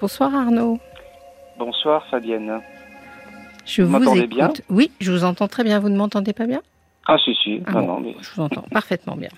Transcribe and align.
Bonsoir 0.00 0.34
Arnaud. 0.34 0.78
Bonsoir 1.58 2.06
Fabienne. 2.06 2.60
Je 3.66 3.82
Vous 3.82 3.88
vous, 3.90 3.98
m'entendez 3.98 4.20
écoute. 4.20 4.34
bien? 4.36 4.52
Oui, 4.70 4.90
je 5.00 5.10
vous 5.12 5.24
entends 5.24 5.48
très 5.48 5.64
bien. 5.64 5.80
Vous 5.80 5.88
ne 5.88 5.96
m'entendez 5.96 6.32
pas 6.32 6.46
bien? 6.46 6.60
Ah 7.06 7.16
si 7.24 7.34
si, 7.34 7.62
Ah 7.66 7.72
non, 7.72 7.80
bon, 7.80 7.86
non, 7.86 8.00
mais- 8.00 8.16
Je 8.20 8.30
vous 8.34 8.42
entends 8.42 8.64
parfaitement 8.70 9.16
bien. 9.16 9.30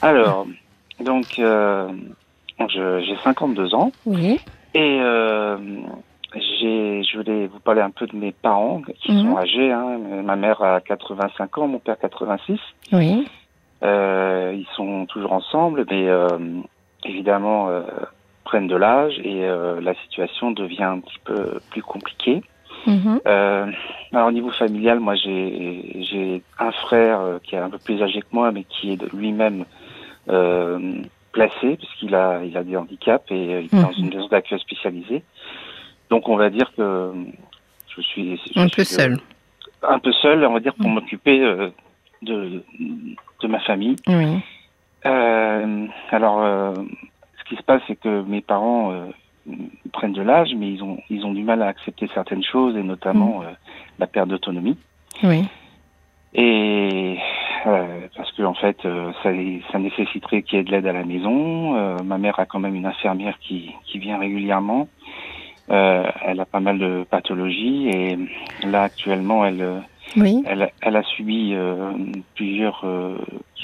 Alors, 0.00 0.46
donc 1.00 1.38
euh, 1.38 1.88
j'ai 2.68 3.16
52 3.24 3.74
ans 3.74 3.92
Oui. 4.06 4.40
et 4.74 4.98
euh, 5.00 5.56
je 6.34 7.16
voulais 7.16 7.46
vous 7.48 7.60
parler 7.60 7.80
un 7.82 7.90
peu 7.90 8.06
de 8.06 8.16
mes 8.16 8.32
parents 8.32 8.80
qui 9.02 9.12
Mhm. 9.12 9.22
sont 9.32 9.36
âgés. 9.36 9.70
Hein. 9.72 9.98
Ma 10.24 10.36
mère 10.36 10.62
a 10.62 10.80
85 10.80 11.58
ans, 11.58 11.66
mon 11.68 11.78
père 11.78 11.98
86. 11.98 12.58
Oui. 12.92 13.26
Euh, 13.82 14.52
ils 14.56 14.66
sont 14.76 15.06
toujours 15.06 15.32
ensemble, 15.32 15.84
mais 15.90 16.08
euh, 16.08 16.28
évidemment 17.04 17.68
prennent 18.52 18.68
de 18.68 18.76
l'âge 18.76 19.18
et 19.24 19.44
euh, 19.46 19.80
la 19.80 19.94
situation 20.02 20.50
devient 20.50 20.82
un 20.82 21.00
petit 21.00 21.18
peu 21.24 21.58
plus 21.70 21.80
compliquée. 21.80 22.42
Mhm. 22.86 23.20
Euh, 23.26 23.66
alors 24.12 24.28
au 24.28 24.32
niveau 24.32 24.50
familial, 24.50 25.00
moi 25.00 25.14
j'ai 25.14 26.02
j'ai 26.10 26.42
un 26.58 26.70
frère 26.72 27.20
euh, 27.20 27.38
qui 27.42 27.54
est 27.54 27.58
un 27.58 27.70
peu 27.70 27.78
plus 27.78 28.02
âgé 28.02 28.20
que 28.20 28.26
moi, 28.32 28.52
mais 28.52 28.64
qui 28.64 28.92
est 28.92 29.02
lui-même 29.14 29.64
euh, 30.28 30.78
placé 31.32 31.78
puisqu'il 31.78 32.14
a 32.14 32.44
il 32.44 32.54
a 32.58 32.62
des 32.62 32.76
handicaps 32.76 33.24
et 33.30 33.42
il 33.42 33.50
est 33.74 33.74
dans 33.74 33.88
Mhm. 33.88 33.94
une 34.00 34.08
maison 34.14 34.28
d'accueil 34.28 34.60
spécialisée. 34.60 35.22
Donc 36.10 36.28
on 36.28 36.36
va 36.36 36.50
dire 36.50 36.70
que 36.76 37.12
je 37.96 38.02
suis 38.02 38.36
je 38.54 38.60
Un 38.60 38.68
suis, 38.68 38.76
peu 38.76 38.84
seul. 38.84 39.18
un 39.82 39.98
peu 39.98 40.12
seul, 40.12 40.44
on 40.44 40.52
va 40.52 40.60
dire 40.60 40.74
pour 40.74 40.88
Mhm. 40.90 40.94
m'occuper 40.96 41.38
de 42.20 42.62
de 43.42 43.46
ma 43.48 43.60
famille. 43.60 43.96
Oui. 44.06 44.40
Alors, 46.10 46.36
qui 47.52 47.58
se 47.58 47.62
passe, 47.62 47.82
c'est 47.86 47.96
que 47.96 48.22
mes 48.22 48.40
parents 48.40 48.92
euh, 48.92 49.06
prennent 49.92 50.14
de 50.14 50.22
l'âge, 50.22 50.54
mais 50.56 50.70
ils 50.72 50.82
ont 50.82 50.98
ils 51.10 51.24
ont 51.26 51.34
du 51.34 51.42
mal 51.42 51.60
à 51.62 51.66
accepter 51.66 52.08
certaines 52.14 52.42
choses, 52.42 52.76
et 52.76 52.82
notamment 52.82 53.42
euh, 53.42 53.50
la 53.98 54.06
perte 54.06 54.28
d'autonomie. 54.28 54.78
Oui. 55.22 55.44
Et 56.34 57.18
euh, 57.66 58.08
parce 58.16 58.32
que 58.32 58.42
en 58.42 58.54
fait, 58.54 58.78
ça, 59.22 59.30
ça 59.70 59.78
nécessiterait 59.78 60.42
qu'il 60.42 60.58
y 60.58 60.60
ait 60.62 60.64
de 60.64 60.70
l'aide 60.70 60.86
à 60.86 60.94
la 60.94 61.04
maison. 61.04 62.02
Ma 62.02 62.16
mère 62.16 62.40
a 62.40 62.46
quand 62.46 62.58
même 62.58 62.74
une 62.74 62.86
infirmière 62.86 63.38
qui 63.38 63.70
qui 63.84 63.98
vient 63.98 64.18
régulièrement. 64.18 64.88
Elle 65.68 66.40
a 66.40 66.46
pas 66.46 66.60
mal 66.60 66.78
de 66.78 67.04
pathologies 67.10 67.88
et 67.88 68.18
là 68.66 68.84
actuellement, 68.84 69.44
elle 69.44 69.82
Oui. 70.16 70.42
elle, 70.46 70.70
elle 70.80 70.96
a 70.96 71.02
subi 71.02 71.54
plusieurs 72.34 72.82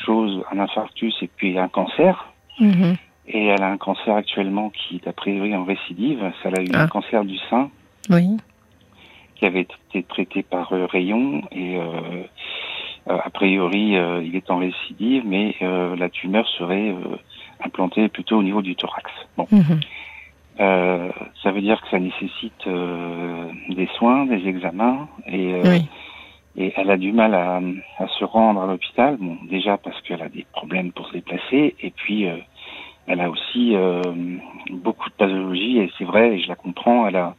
choses, 0.04 0.42
un 0.52 0.58
infarctus 0.58 1.16
et 1.22 1.30
puis 1.34 1.58
un 1.58 1.68
cancer. 1.68 2.32
Mhm. 2.60 2.96
Et 3.30 3.46
elle 3.46 3.62
a 3.62 3.68
un 3.68 3.76
cancer 3.76 4.14
actuellement 4.16 4.70
qui 4.70 4.96
est 4.96 5.06
a 5.06 5.12
priori 5.12 5.54
en 5.54 5.64
récidive. 5.64 6.20
Ça 6.42 6.48
elle 6.48 6.58
a 6.58 6.62
eu 6.62 6.68
Ah. 6.74 6.82
un 6.84 6.88
cancer 6.88 7.24
du 7.24 7.36
sein 7.50 7.70
Oui. 8.10 8.36
qui 9.36 9.44
avait 9.46 9.60
été 9.62 10.02
traité 10.02 10.42
par 10.42 10.72
euh, 10.72 10.86
rayon 10.86 11.42
et 11.52 11.76
euh, 11.76 11.82
euh, 13.08 13.18
a 13.22 13.30
priori 13.30 13.96
euh, 13.96 14.22
il 14.24 14.34
est 14.34 14.50
en 14.50 14.58
récidive, 14.58 15.22
mais 15.26 15.54
euh, 15.62 15.94
la 15.96 16.08
tumeur 16.08 16.46
serait 16.58 16.94
implantée 17.64 18.08
plutôt 18.08 18.38
au 18.38 18.42
niveau 18.42 18.62
du 18.62 18.74
thorax. 18.76 19.10
Bon. 19.36 19.46
Euh, 20.60 21.10
ça 21.42 21.52
veut 21.52 21.60
dire 21.60 21.80
que 21.82 21.88
ça 21.88 22.00
nécessite 22.00 22.66
euh, 22.66 23.48
des 23.68 23.86
soins, 23.96 24.26
des 24.26 24.48
examens 24.48 25.08
et 25.28 25.54
euh, 25.54 25.62
Oui. 25.64 25.86
et 26.56 26.72
elle 26.76 26.90
a 26.90 26.96
du 26.96 27.12
mal 27.12 27.32
à, 27.34 27.60
à 27.98 28.08
se 28.08 28.24
rendre 28.24 28.60
à 28.62 28.66
l'hôpital. 28.66 29.16
Bon, 29.20 29.36
déjà 29.48 29.76
parce 29.78 30.00
qu'elle 30.02 30.20
a 30.22 30.28
des 30.28 30.44
problèmes 30.52 30.90
pour 30.90 31.06
se 31.08 31.12
déplacer, 31.12 31.76
et 31.80 31.90
puis 31.90 32.26
euh, 32.26 32.36
elle 33.08 33.20
a 33.20 33.28
aussi 33.30 33.74
euh, 33.74 34.02
beaucoup 34.70 35.08
de 35.08 35.14
pathologie, 35.14 35.78
et 35.78 35.90
c'est 35.98 36.04
vrai, 36.04 36.36
et 36.36 36.40
je 36.40 36.48
la 36.48 36.54
comprends. 36.54 37.06
Elle 37.08 37.16
a, 37.16 37.34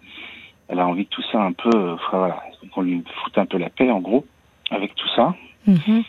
elle 0.68 0.80
a 0.80 0.88
envie 0.88 1.06
que 1.06 1.12
tout 1.12 1.24
ça 1.32 1.42
un 1.42 1.52
peu, 1.54 1.70
euh, 1.74 1.94
enfin, 1.94 2.18
voilà, 2.18 2.44
qu'on 2.74 2.82
lui 2.82 3.04
foute 3.24 3.38
un 3.38 3.46
peu 3.46 3.58
la 3.58 3.70
paix, 3.70 3.90
en 3.92 4.00
gros, 4.00 4.26
avec 4.72 4.94
tout 4.96 5.08
ça. 5.16 5.36
Mhm. 5.68 6.04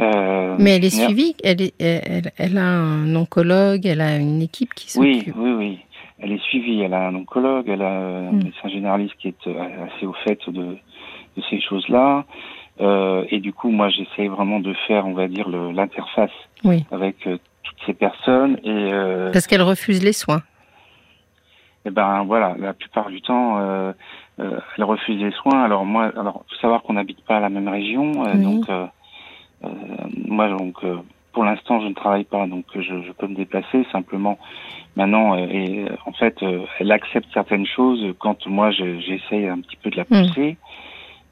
Euh, 0.00 0.56
Mais 0.58 0.76
elle 0.76 0.84
est 0.84 0.96
mais- 0.96 1.04
suivie. 1.06 1.34
Elle, 1.44 1.62
est, 1.62 1.74
elle, 1.80 2.32
elle 2.38 2.58
a 2.58 2.64
un 2.66 3.14
oncologue. 3.14 3.84
Elle 3.86 4.00
a 4.00 4.16
une 4.16 4.40
équipe 4.42 4.72
qui 4.74 4.86
Oui, 4.98 5.18
s'occupe. 5.18 5.34
oui, 5.36 5.50
oui. 5.52 5.78
Elle 6.18 6.32
est 6.32 6.42
suivie. 6.44 6.80
Elle 6.80 6.94
a 6.94 7.08
un 7.08 7.14
oncologue, 7.14 7.68
elle 7.68 7.82
a 7.82 7.90
un 7.90 8.32
Mm. 8.32 8.36
médecin 8.44 8.68
généraliste 8.68 9.14
qui 9.18 9.28
est 9.28 9.46
euh, 9.46 9.86
assez 9.86 10.06
au 10.06 10.12
fait 10.24 10.38
de, 10.48 10.62
de 11.36 11.42
ces 11.50 11.60
choses-là. 11.60 12.24
Euh, 12.80 13.24
et 13.30 13.38
du 13.40 13.52
coup, 13.52 13.70
moi, 13.70 13.90
j'essaie 13.90 14.28
vraiment 14.28 14.60
de 14.60 14.72
faire, 14.86 15.06
on 15.06 15.12
va 15.12 15.28
dire, 15.28 15.48
l'interface 15.48 16.30
Oui. 16.64 16.84
avec 16.90 17.26
euh, 17.26 17.36
toutes 17.62 17.78
ces 17.86 17.94
personnes. 17.94 18.58
Et, 18.64 18.92
euh, 18.92 19.30
Parce 19.32 19.46
qu'elle 19.46 19.62
refuse 19.62 20.02
les 20.02 20.12
soins. 20.12 20.42
et 21.84 21.90
ben 21.90 22.24
voilà, 22.24 22.54
la 22.58 22.72
plupart 22.74 23.08
du 23.10 23.20
temps, 23.22 23.58
euh, 23.58 23.92
euh, 24.40 24.60
elle 24.76 24.84
refuse 24.84 25.20
les 25.20 25.32
soins. 25.32 25.62
Alors 25.64 25.84
moi, 25.84 26.12
alors 26.16 26.44
faut 26.48 26.56
savoir 26.60 26.82
qu'on 26.82 26.92
n'habite 26.94 27.24
pas 27.24 27.36
à 27.38 27.40
la 27.40 27.48
même 27.50 27.68
région, 27.68 28.24
euh, 28.26 28.36
Oui. 28.36 28.42
donc 28.44 28.68
euh, 28.68 28.86
euh, 29.64 29.68
moi 30.28 30.48
donc 30.48 30.76
euh, 30.84 30.96
pour 31.32 31.44
l'instant 31.44 31.80
je 31.80 31.88
ne 31.88 31.94
travaille 31.94 32.24
pas, 32.24 32.46
donc 32.46 32.66
je, 32.74 32.80
je 33.02 33.12
peux 33.12 33.26
me 33.26 33.34
déplacer 33.34 33.84
simplement. 33.90 34.38
Maintenant, 34.96 35.34
euh, 35.36 35.46
et 35.50 35.86
en 36.04 36.12
fait, 36.12 36.42
euh, 36.42 36.64
elle 36.78 36.92
accepte 36.92 37.28
certaines 37.32 37.66
choses 37.66 38.14
quand 38.18 38.46
moi 38.46 38.70
je- 38.70 39.00
j'essaye 39.00 39.48
un 39.48 39.60
petit 39.60 39.76
peu 39.76 39.88
de 39.90 39.96
la 39.96 40.04
Mm. 40.04 40.06
pousser. 40.26 40.58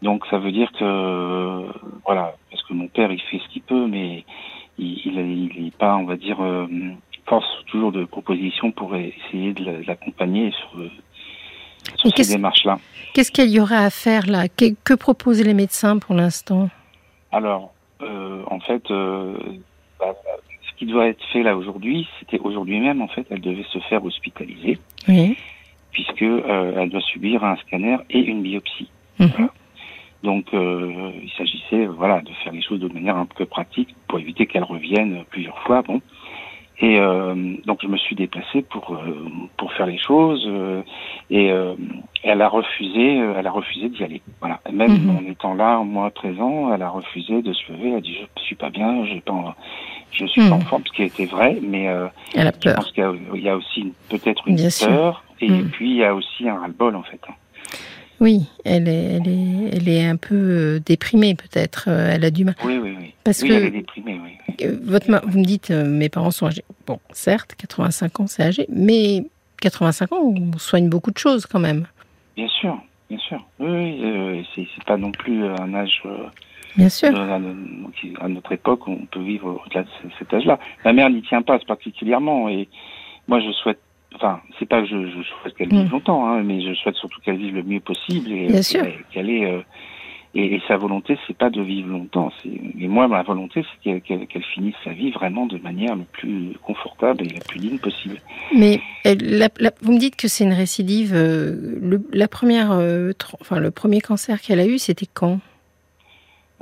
Donc 0.03 0.25
ça 0.31 0.39
veut 0.39 0.51
dire 0.51 0.73
que 0.73 0.83
euh, 0.83 1.67
voilà, 2.07 2.35
parce 2.51 2.63
que 2.65 2.73
mon 2.73 2.89
père 2.89 3.13
il 3.13 3.21
fait 3.21 3.39
ce 3.39 3.49
qu'il 3.53 3.61
peut, 3.63 3.87
mais 3.87 4.25
il 4.81 5.01
il, 5.07 5.51
il 5.59 5.67
est 5.69 5.77
pas, 5.77 5.97
on 5.97 6.05
va 6.05 6.17
dire, 6.17 6.41
euh, 6.43 6.67
force 7.27 7.47
toujours 7.67 7.93
de 7.93 8.05
propositions 8.05 8.71
pour 8.73 8.97
essayer 8.97 9.53
de 9.53 9.65
la- 9.65 9.79
de 9.79 9.87
l'accompagner 9.87 10.53
sur, 10.53 12.13
ces 12.25 12.35
démarches-là. 12.35 12.79
Qu'est-ce 13.15 13.31
qu'il 13.33 13.51
y 13.51 13.61
aurait 13.61 13.77
à 13.85 13.91
faire 13.91 14.27
là? 14.27 14.49
Que, 14.49 14.75
que 14.85 14.95
proposent 14.95 15.43
les 15.45 15.55
médecins 15.55 15.99
pour 15.99 16.15
l'instant? 16.15 16.69
Alors, 17.33 17.73
euh, 18.03 18.43
en 18.51 18.61
fait, 18.61 18.91
euh, 18.91 19.37
bah, 19.99 20.15
ce 20.69 20.79
qui 20.79 20.87
doit 20.87 21.07
être 21.09 21.23
fait 21.33 21.43
là 21.43 21.57
aujourd'hui, 21.57 22.09
c'était 22.19 22.39
aujourd'hui 22.39 22.81
même, 22.81 23.03
en 23.03 23.09
fait, 23.09 23.27
elle 23.31 23.41
devait 23.41 23.67
se 23.73 23.79
faire 23.81 24.05
hospitaliser, 24.05 24.79
Oui. 25.09 25.37
puisque 25.93 26.23
euh, 26.23 26.75
elle 26.79 26.91
doit 26.91 27.01
subir 27.03 27.45
un 27.45 27.57
scanner 27.57 27.99
et 28.11 28.19
une 28.21 28.43
biopsie. 28.43 28.89
Mhm. 29.19 29.49
Donc, 30.23 30.47
euh, 30.53 31.13
il 31.23 31.31
s'agissait, 31.39 31.87
voilà, 31.87 32.21
de 32.21 32.31
faire 32.45 32.53
les 32.53 32.63
choses 32.63 32.81
de 32.81 32.89
manière 32.89 33.17
un 33.17 33.27
peu 33.27 33.47
pratique 33.47 33.95
pour 34.09 34.19
éviter 34.19 34.47
qu'elle 34.47 34.65
revienne 34.65 35.25
plusieurs 35.31 35.59
fois. 35.61 35.83
Bon. 35.83 36.01
Et 36.83 36.99
euh, 36.99 37.57
donc, 37.67 37.81
je 37.83 37.89
me 37.89 37.97
suis 37.99 38.17
déplacé 38.17 38.63
pour 38.63 38.95
euh, 38.95 39.29
pour 39.59 39.73
faire 39.75 39.87
les 39.87 39.99
choses. 39.99 40.45
euh, 40.47 40.83
et 41.29 41.51
euh, 41.51 41.75
elle 42.23 42.41
a 42.43 42.49
refusé, 42.49 43.21
euh, 43.21 43.35
elle 43.37 43.47
a 43.47 43.51
refusé 43.51 43.89
d'y 43.91 44.03
aller. 44.05 44.23
Voilà. 44.41 44.61
Même 44.73 44.93
Mhm. 45.07 45.11
en 45.17 45.31
étant 45.31 45.55
là, 45.55 45.79
moi 45.81 46.11
présent, 46.11 46.73
elle 46.73 46.83
a 46.83 46.89
refusé 46.89 47.43
de 47.43 47.53
se 47.53 47.73
lever. 47.73 47.91
Elle 47.91 47.97
a 47.97 48.01
dit, 48.01 48.15
je 48.15 48.43
suis 48.43 48.57
pas 48.57 48.71
bien, 48.71 49.05
j'ai 49.07 49.21
pas, 49.21 49.57
je 50.11 50.25
suis 50.27 50.41
pas 50.49 50.55
en 50.57 50.59
Mhm. 50.59 50.65
forme, 50.65 50.83
ce 50.87 50.93
qui 50.93 51.03
était 51.03 51.27
vrai. 51.27 51.59
Mais 51.63 51.89
euh, 51.89 52.09
Elle 52.35 52.47
a 52.49 52.53
je 52.53 52.59
peur. 52.61 52.77
pense 52.77 52.91
qu'il 52.93 53.03
y 53.03 53.07
a, 53.07 53.13
il 53.35 53.43
y 53.43 53.49
a 53.49 53.57
aussi 53.57 53.93
peut-être 54.09 54.49
une 54.49 54.57
Bien 54.57 54.71
sûr. 54.71 54.89
peur. 54.89 55.25
Et 55.43 55.51
Mhm. 55.51 55.71
puis, 55.71 55.91
il 55.91 55.97
y 55.97 56.05
a 56.05 56.15
aussi 56.15 56.49
un 56.49 56.59
ras-le-bol, 56.61 56.97
en 56.97 57.03
fait. 57.03 57.21
Oui, 58.21 58.43
elle 58.65 58.87
est, 58.89 58.93
elle 59.17 59.29
est, 59.29 59.71
elle 59.77 59.89
est 59.89 60.05
un 60.07 60.17
peu 60.17 60.35
euh, 60.35 60.79
déprimée 60.85 61.35
peut-être. 61.35 61.85
euh, 61.89 62.11
Elle 62.13 62.25
a 62.25 62.31
du 62.31 62.45
mal. 62.45 62.55
Oui, 62.65 62.77
oui, 62.77 62.95
oui. 62.99 63.15
Parce 63.25 63.43
oui, 63.43 63.49
que- 63.49 63.55
elle 63.55 63.65
est 63.65 63.71
déprimée, 63.71 64.21
oui. 64.23 64.57
Euh, 64.67 64.77
Votre, 64.83 65.11
ma- 65.11 65.21
vous 65.21 65.39
me 65.39 65.45
dites, 65.45 65.71
euh, 65.71 65.85
mes 65.87 66.09
parents 66.11 66.31
sont 66.31 66.47
âgés. 66.47 66.65
Bon, 66.87 66.99
certes, 67.13 67.55
85 67.57 68.21
ans, 68.21 68.27
c'est 68.27 68.43
âgé, 68.43 68.67
mais 68.69 69.25
85 69.63 70.13
ans, 70.13 70.35
on 70.37 70.59
soigne 70.59 70.89
beaucoup 70.91 71.11
de 71.11 71.19
choses 71.19 71.47
quand 71.47 71.61
même. 71.61 71.87
Bien 72.37 72.49
sûr, 72.49 72.79
bien 73.09 73.19
sûr. 73.19 73.43
Oui, 73.59 73.69
oui 73.71 74.01
euh, 74.05 74.43
c'est 74.55 74.85
pas 74.85 74.97
non 74.99 75.13
plus 75.13 75.45
un 75.45 75.73
âge 75.75 76.03
euh, 76.05 76.27
Bien 76.77 76.89
sûr. 76.89 77.09
à, 77.19 77.39
notre 78.29 78.53
époque 78.53 78.87
on 78.87 79.07
peut 79.07 79.23
vivre 79.23 79.63
au-delà 79.67 79.83
de 79.83 79.89
ce- 80.03 80.09
cet 80.19 80.33
âge-là. 80.35 80.59
Ma 80.85 80.93
mère 80.93 81.09
n'y 81.11 81.23
tient 81.23 81.43
pas 81.43 81.59
particulièrement 81.61 82.49
et 82.49 82.69
moi 83.29 83.41
je 83.41 83.51
souhaite, 83.53 83.81
enfin 84.21 84.41
c'est 84.59 84.69
pas 84.69 84.83
que 84.83 84.87
je, 84.89 85.07
je 85.11 85.23
souhaite 85.43 85.55
qu'elle 85.57 85.71
vive 85.71 85.87
Mm. 85.89 85.93
longtemps, 85.93 86.27
hein, 86.27 86.43
mais 86.43 86.61
je 86.61 86.75
souhaite 86.75 86.97
surtout 86.97 87.21
qu'elle 87.23 87.39
vive 87.39 87.55
le 87.55 87.63
mieux 87.63 87.81
possible 87.81 88.31
et 88.31 88.49
qu'elle 89.11 89.31
ait 89.31 89.47
euh, 89.51 89.63
et, 90.35 90.55
et 90.55 90.63
sa 90.69 90.77
volonté 90.77 91.19
c'est 91.27 91.37
pas 91.37 91.51
de 91.51 91.61
vivre 91.61 91.89
longtemps. 91.89 92.31
Et 92.45 92.87
moi 92.87 93.09
ma 93.09 93.23
volonté 93.23 93.65
c'est 93.83 94.01
qu'elle 94.03 94.45
finisse 94.55 94.75
sa 94.85 94.93
vie 94.93 95.11
vraiment 95.11 95.47
de 95.47 95.59
manière 95.59 95.97
le 95.97 96.05
plus 96.05 96.53
confortable 96.63 97.25
et 97.25 97.31
la 97.31 97.41
plus 97.41 97.59
digne 97.59 97.79
possible. 97.79 98.21
Mais 98.55 98.81
la- 99.05 99.49
la- 99.59 99.73
vous 99.83 99.93
me 99.93 99.99
dites 99.99 100.17
que 100.17 100.29
c'est 100.29 100.45
une 100.45 100.53
récidive. 100.53 101.15
euh, 101.15 101.79
le, 101.81 102.01
la 102.13 102.29
première, 102.29 102.71
euh, 102.73 103.13
enfin, 103.41 103.59
le 103.59 103.71
premier 103.71 104.01
cancer 104.01 104.41
qu'elle 104.41 104.61
a 104.61 104.67
eu, 104.67 104.79
c'était 104.79 105.07
quand? 105.13 105.41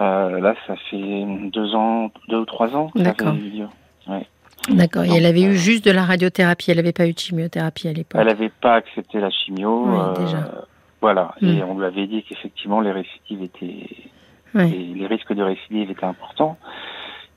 Euh, 0.00 0.38
là 0.40 0.54
ça 0.66 0.76
fait 0.90 1.24
deux 1.52 1.74
ans, 1.74 2.10
deux 2.28 2.38
ou 2.38 2.44
trois 2.44 2.74
ans. 2.76 2.90
D'accord. 2.94 3.34
lieu. 3.34 3.66
D'accord. 4.70 5.04
Et 5.04 5.10
elle 5.16 5.26
avait 5.26 5.44
euh, 5.44 5.52
eu 5.52 5.56
juste 5.56 5.84
de 5.84 5.90
la 5.90 6.04
radiothérapie. 6.04 6.70
Elle 6.70 6.76
n'avait 6.76 6.92
pas 6.92 7.06
eu 7.06 7.12
de 7.12 7.18
chimiothérapie 7.18 7.88
à 7.88 7.92
l'époque. 7.92 8.20
Elle 8.20 8.28
n'avait 8.28 8.52
pas 8.60 8.74
accepté 8.74 9.20
la 9.20 9.30
chimio. 9.30 9.84
Oui, 9.86 9.96
euh, 9.98 10.24
déjà. 10.24 10.50
Voilà. 11.00 11.34
Et 11.40 11.62
on 11.62 11.78
lui 11.78 11.86
avait 11.86 12.06
dit 12.06 12.24
qu'effectivement 12.28 12.80
les 12.80 12.90
récidives 12.90 13.42
étaient, 13.42 13.86
les 14.54 15.06
risques 15.06 15.32
de 15.32 15.42
récidive 15.42 15.90
étaient 15.90 16.04
importants. 16.04 16.58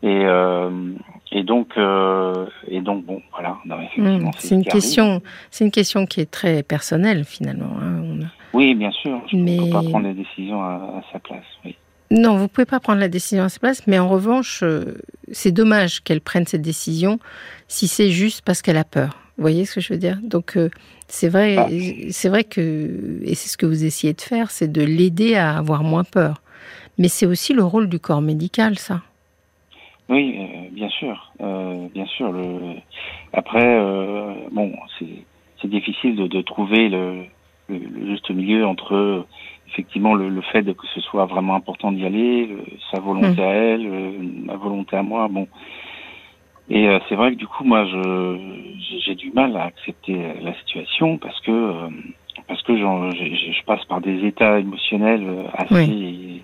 Et, 0.04 0.24
euh, 0.25 0.94
et 1.31 1.44
donc, 1.44 1.69
euh, 1.78 2.48
et 2.68 2.81
donc 2.81 3.06
bon, 3.06 3.22
voilà. 3.31 3.57
Mmh, 3.98 4.31
c'est 4.39 4.56
une 4.56 4.63
question, 4.63 5.22
c'est 5.51 5.63
une 5.63 5.72
question 5.72 6.07
qui 6.07 6.22
est 6.22 6.31
très 6.31 6.63
personnelle 6.63 7.24
finalement. 7.24 7.77
Hein, 7.80 8.25
oui, 8.54 8.74
bien 8.74 8.92
sûr. 8.92 9.22
Je 9.31 9.36
ne 9.36 9.66
peux 9.66 9.69
pas 9.69 9.84
prendre 9.84 10.07
la 10.07 10.13
décision 10.13 10.62
à, 10.63 11.01
sa 11.13 11.19
place. 11.19 11.45
Oui. 11.63 11.75
Non, 12.12 12.36
vous 12.36 12.48
pouvez 12.48 12.66
pas 12.66 12.80
prendre 12.80 13.00
la 13.00 13.08
décision 13.08 13.46
à 13.46 13.50
sa 13.50 13.60
place, 13.60 13.88
mais 13.88 13.98
en 13.98 14.10
revanche, 14.10 14.62
euh, 14.63 14.98
c'est 15.31 15.52
dommage 15.52 16.02
qu'elle 16.02 16.22
prenne 16.22 16.46
cette 16.46 16.62
décision 16.62 17.19
si 17.68 17.88
c'est 17.88 18.12
juste 18.12 18.44
parce 18.46 18.62
qu'elle 18.62 18.78
a 18.78 18.84
peur. 18.84 19.18
Vous 19.38 19.44
voyez 19.44 19.66
ce 19.66 19.75
que 19.75 19.81
je 19.81 19.94
veux 19.94 20.00
dire? 20.00 20.19
Donc 20.22 20.58
euh, 20.58 20.69
c'est 21.08 21.30
vrai, 21.30 21.56
ah. 21.58 21.68
c'est 22.12 22.30
vrai 22.30 22.44
que 22.44 23.19
et 23.24 23.34
c'est 23.34 23.50
ce 23.50 23.58
que 23.58 23.66
vous 23.66 23.86
essayez 23.86 24.13
de 24.13 24.22
faire, 24.22 24.52
c'est 24.52 24.72
de 24.72 24.84
l'aider 24.84 25.36
à 25.36 25.58
avoir 25.58 25.84
moins 25.84 26.04
peur. 26.04 26.42
Mais 26.98 27.08
c'est 27.08 27.25
aussi 27.25 27.54
le 27.54 27.63
rôle 27.63 27.90
du 27.90 28.00
corps 28.00 28.22
médical, 28.22 28.78
ça. 28.78 29.02
Oui, 30.10 30.36
euh, 30.38 30.69
bien 30.72 30.90
sûr, 30.90 31.31
euh, 31.42 31.88
bien 31.94 32.06
sûr. 32.06 32.31
Le... 32.31 32.75
Après, 33.31 33.66
euh, 33.66 34.34
bon, 34.52 34.74
c'est 35.00 35.69
difficile 35.69 36.18
de, 36.18 36.28
de 36.28 36.42
trouver 36.42 36.90
le, 36.90 37.24
le, 37.69 38.06
juste 38.08 38.30
milieu 38.30 38.66
entre 38.66 39.25
effectivement 39.71 40.13
le, 40.13 40.29
le, 40.29 40.41
fait 40.41 40.63
que 40.63 40.88
ce 40.94 41.01
soit 41.01 41.25
vraiment 41.25 41.56
important 41.56 41.91
d'y 41.91 42.06
aller, 42.06 42.56
sa 42.91 43.00
volonté 43.00 43.41
mmh. 43.41 43.45
à 43.45 43.53
elle, 43.53 44.13
ma 44.45 44.56
volonté 44.56 44.95
à 44.97 45.03
moi. 45.03 45.27
Bon, 45.29 45.47
et 46.69 46.88
c'est 47.09 47.15
vrai 47.15 47.31
que 47.31 47.38
du 47.38 47.47
coup, 47.47 47.63
moi, 47.63 47.85
je 47.85 48.38
j'ai 49.06 49.15
du 49.15 49.31
mal 49.31 49.56
à 49.57 49.63
accepter 49.63 50.18
la 50.41 50.53
situation 50.56 51.18
parce 51.18 51.39
que 51.41 51.73
parce 52.47 52.62
que 52.63 52.77
je, 52.77 52.83
je 52.83 53.63
passe 53.65 53.83
par 53.85 54.00
des 54.01 54.25
états 54.25 54.59
émotionnels 54.59 55.45
assez 55.53 56.41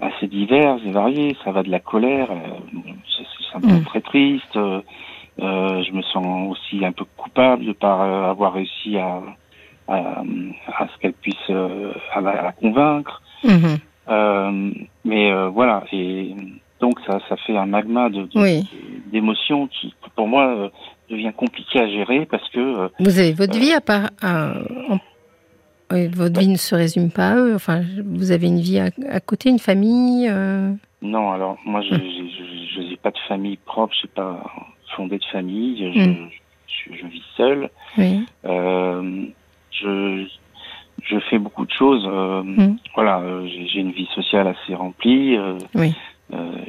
assez 0.00 0.26
divers 0.26 0.78
et 0.84 0.90
variés. 0.90 1.36
Ça 1.44 1.52
va 1.52 1.62
de 1.62 1.70
la 1.70 1.80
colère, 1.80 2.30
euh, 2.30 2.92
c'est 3.50 3.56
un 3.56 3.80
mm. 3.80 3.84
très 3.84 4.00
triste. 4.00 4.56
Euh, 4.56 4.80
euh, 5.40 5.82
je 5.84 5.92
me 5.92 6.02
sens 6.02 6.50
aussi 6.50 6.84
un 6.84 6.92
peu 6.92 7.04
coupable 7.16 7.64
de 7.64 7.72
par 7.72 8.00
avoir 8.00 8.54
réussi 8.54 8.98
à, 8.98 9.22
à, 9.88 10.22
à 10.78 10.88
ce 10.88 10.98
qu'elle 11.00 11.14
puisse 11.14 11.50
à 11.50 12.20
la, 12.20 12.52
convaincre. 12.52 13.22
Mm-hmm. 13.44 14.86
mais 15.04 15.48
voilà, 15.48 15.84
et 15.92 16.34
donc 16.80 16.98
ça, 17.06 17.18
ça 17.28 17.36
fait 17.38 17.56
un 17.56 17.66
magma 17.66 18.08
de, 18.10 18.28
d'émotions 19.10 19.68
qui, 19.68 19.94
pour 20.14 20.28
moi, 20.28 20.70
devient 21.10 21.32
compliqué 21.36 21.80
à 21.80 21.88
gérer 21.88 22.26
parce 22.26 22.48
que. 22.50 22.90
Vous 23.00 23.18
avez 23.18 23.32
votre 23.32 23.58
vie 23.58 23.72
à 23.72 23.80
part, 23.80 24.10
en 24.22 24.98
votre 25.90 26.38
vie 26.38 26.48
ne 26.48 26.56
se 26.56 26.74
résume 26.74 27.10
pas 27.10 27.30
à 27.30 27.36
eux. 27.36 27.54
Enfin, 27.54 27.82
vous 28.04 28.30
avez 28.30 28.46
une 28.46 28.60
vie 28.60 28.78
à, 28.78 29.20
côté, 29.20 29.50
une 29.50 29.58
famille. 29.58 30.28
Euh? 30.28 30.72
Non, 31.02 31.32
alors 31.32 31.56
moi, 31.64 31.80
je 31.82 31.94
n'ai 31.94 32.96
pas 32.96 33.10
de 33.10 33.18
famille 33.26 33.58
propre. 33.64 33.94
Je 34.00 34.06
n'ai 34.06 34.12
pas 34.14 34.42
fondé 34.96 35.18
de 35.18 35.24
famille. 35.24 35.92
Je, 35.92 36.92
je, 36.94 37.06
vis 37.06 37.22
seul. 37.36 37.70
Oui. 37.96 38.24
Euh, 38.44 39.24
je, 39.80 40.26
je 41.02 41.18
fais 41.30 41.38
beaucoup 41.38 41.66
de 41.66 41.70
choses. 41.70 42.06
Euh, 42.06 42.42
hmm. 42.42 42.76
Voilà, 42.94 43.22
j'ai 43.46 43.80
une 43.80 43.92
vie 43.92 44.08
sociale 44.14 44.48
assez 44.48 44.74
remplie. 44.74 45.38
oui. 45.74 45.94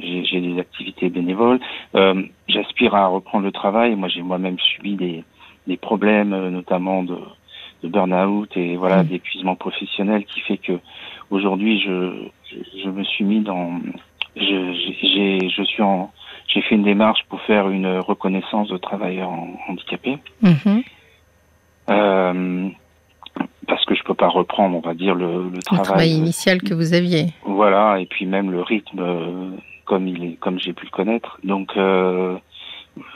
j'ai 0.00 0.40
des 0.40 0.58
activités 0.58 1.08
bénévoles. 1.10 1.60
J'aspire 2.48 2.94
à 2.94 3.06
reprendre 3.06 3.44
le 3.44 3.52
travail. 3.52 3.94
Moi, 3.96 4.08
j'ai 4.08 4.22
moi-même 4.22 4.58
subi 4.58 4.96
des, 4.96 5.24
des 5.66 5.76
problèmes, 5.76 6.30
notamment 6.48 7.02
de 7.02 7.16
de 7.82 7.88
burn-out 7.88 8.50
et 8.56 8.76
voilà 8.76 9.02
mm. 9.02 9.06
d'épuisement 9.06 9.56
professionnel 9.56 10.24
qui 10.24 10.40
fait 10.40 10.58
que 10.58 10.78
aujourd'hui 11.30 11.80
je, 11.80 12.28
je, 12.82 12.88
me 12.88 13.04
suis 13.04 13.24
mis 13.24 13.40
dans 13.40 13.80
je 14.36 14.92
j'ai 15.02 15.48
je 15.48 15.62
suis 15.62 15.82
en 15.82 16.10
j'ai 16.46 16.62
fait 16.62 16.74
une 16.74 16.82
démarche 16.82 17.24
pour 17.28 17.40
faire 17.42 17.68
une 17.68 17.98
reconnaissance 17.98 18.68
de 18.68 18.76
travailleurs 18.76 19.30
handicapés 19.68 20.18
mm-hmm. 20.42 20.82
Parce 23.70 23.84
que 23.86 23.94
je 23.94 24.02
peux 24.02 24.14
pas 24.14 24.28
reprendre 24.28 24.76
on 24.76 24.80
va 24.80 24.94
dire 24.94 25.14
le, 25.14 25.48
le 25.48 25.62
travail, 25.62 25.84
travail 25.84 26.10
initial 26.10 26.60
que 26.60 26.74
vous 26.74 26.92
aviez 26.92 27.28
voilà 27.44 27.98
et 28.00 28.06
puis 28.06 28.26
même 28.26 28.50
le 28.50 28.60
rythme 28.60 29.00
euh, 29.00 29.50
comme 29.86 30.06
il 30.06 30.24
est 30.24 30.36
comme 30.40 30.58
j'ai 30.58 30.74
pu 30.74 30.84
le 30.84 30.90
connaître 30.90 31.38
donc 31.44 31.70
euh, 31.76 32.36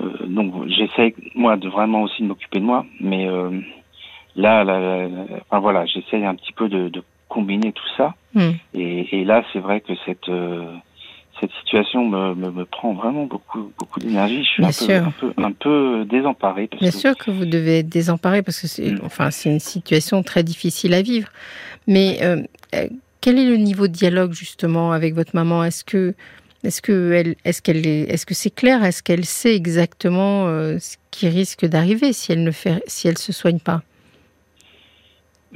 euh 0.01 0.27
donc 0.27 0.69
j'essaie 0.69 1.15
moi 1.35 1.57
de 1.57 1.69
vraiment 1.69 2.03
aussi 2.03 2.23
de 2.23 2.29
m'occuper 2.29 2.61
de 2.61 2.65
moi 2.65 2.87
mais 3.01 3.29
là, 4.37 4.65
là, 4.65 5.09
enfin, 5.49 5.61
voilà, 5.61 5.87
j'essaye 5.87 6.25
un 6.25 6.35
petit 6.35 6.53
peu 6.53 6.69
de, 6.69 6.89
de 6.89 7.03
combiner 7.29 7.73
tout 7.73 7.89
ça. 7.97 8.15
Hmm. 8.35 8.53
Et, 8.75 9.21
et, 9.21 9.25
là, 9.25 9.43
c'est 9.53 9.61
vrai 9.61 9.81
que 9.81 9.93
cette 10.07 10.29
cette 11.41 11.51
situation 11.61 12.05
me, 12.05 12.35
me, 12.35 12.51
me, 12.51 12.65
prend 12.65 12.93
vraiment 12.95 13.25
beaucoup 13.25 13.71
beaucoup 13.79 14.01
d'énergie. 14.01 14.45
Je 14.45 14.71
suis 14.71 14.93
un 14.93 15.11
peu, 15.11 15.27
un 15.27 15.33
peu, 15.33 15.43
un 15.43 15.53
peu 15.53 16.05
désemparé. 16.05 16.69
Bien 16.81 16.91
sûr 16.91 17.17
que 17.17 17.31
vous 17.31 17.45
devez 17.45 17.79
être 17.81 17.89
désemparé 17.89 18.43
parce 18.43 18.61
que 18.61 18.67
c'est 18.67 18.93
hmm. 18.93 19.01
enfin 19.05 19.31
c'est 19.31 19.51
une 19.51 19.61
situation 19.61 20.23
très 20.23 20.43
difficile 20.43 20.95
à 20.95 21.03
vivre. 21.03 21.29
Mais 21.87 22.19
euh, 22.23 22.43
euh, 22.75 22.89
quel 23.21 23.39
est 23.39 23.49
le 23.49 23.57
niveau 23.57 23.89
de 23.89 23.93
dialogue 23.93 24.33
justement 24.33 24.93
avec 24.93 25.15
votre 25.15 25.35
maman? 25.35 25.65
Est-ce 25.65 25.85
que 25.85 26.15
est-ce 26.63 26.81
que 26.81 27.13
elle, 27.13 27.35
est-ce 27.45 27.61
qu'elle 27.61 27.87
est, 27.87 28.03
est-ce 28.03 28.25
que 28.25 28.35
c'est 28.35 28.55
clair? 28.55 28.85
Est-ce 28.85 29.03
qu'elle 29.03 29.25
sait 29.25 29.55
exactement 29.55 30.47
ce 30.47 30.97
qui 31.11 31.29
risque 31.29 31.67
d'arriver 31.67 32.13
si 32.15 32.33
elle 32.33 32.43
ne 32.43 32.51
fait, 32.51 32.83
si 32.87 33.07
elle 33.07 33.19
se 33.19 33.33
soigne 33.33 33.59
pas? 33.59 33.83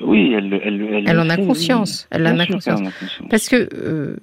Oui, 0.00 0.32
elle, 0.32 0.60
elle, 0.64 1.04
elle, 1.06 1.19
en 1.19 1.28
a 1.28 1.36
conscience. 1.36 2.06
Elle 2.10 2.26
en 2.26 2.38
a 2.38 2.46
conscience. 2.46 2.81
Parce 3.31 3.48
que 3.48 3.69
euh, 3.74 4.16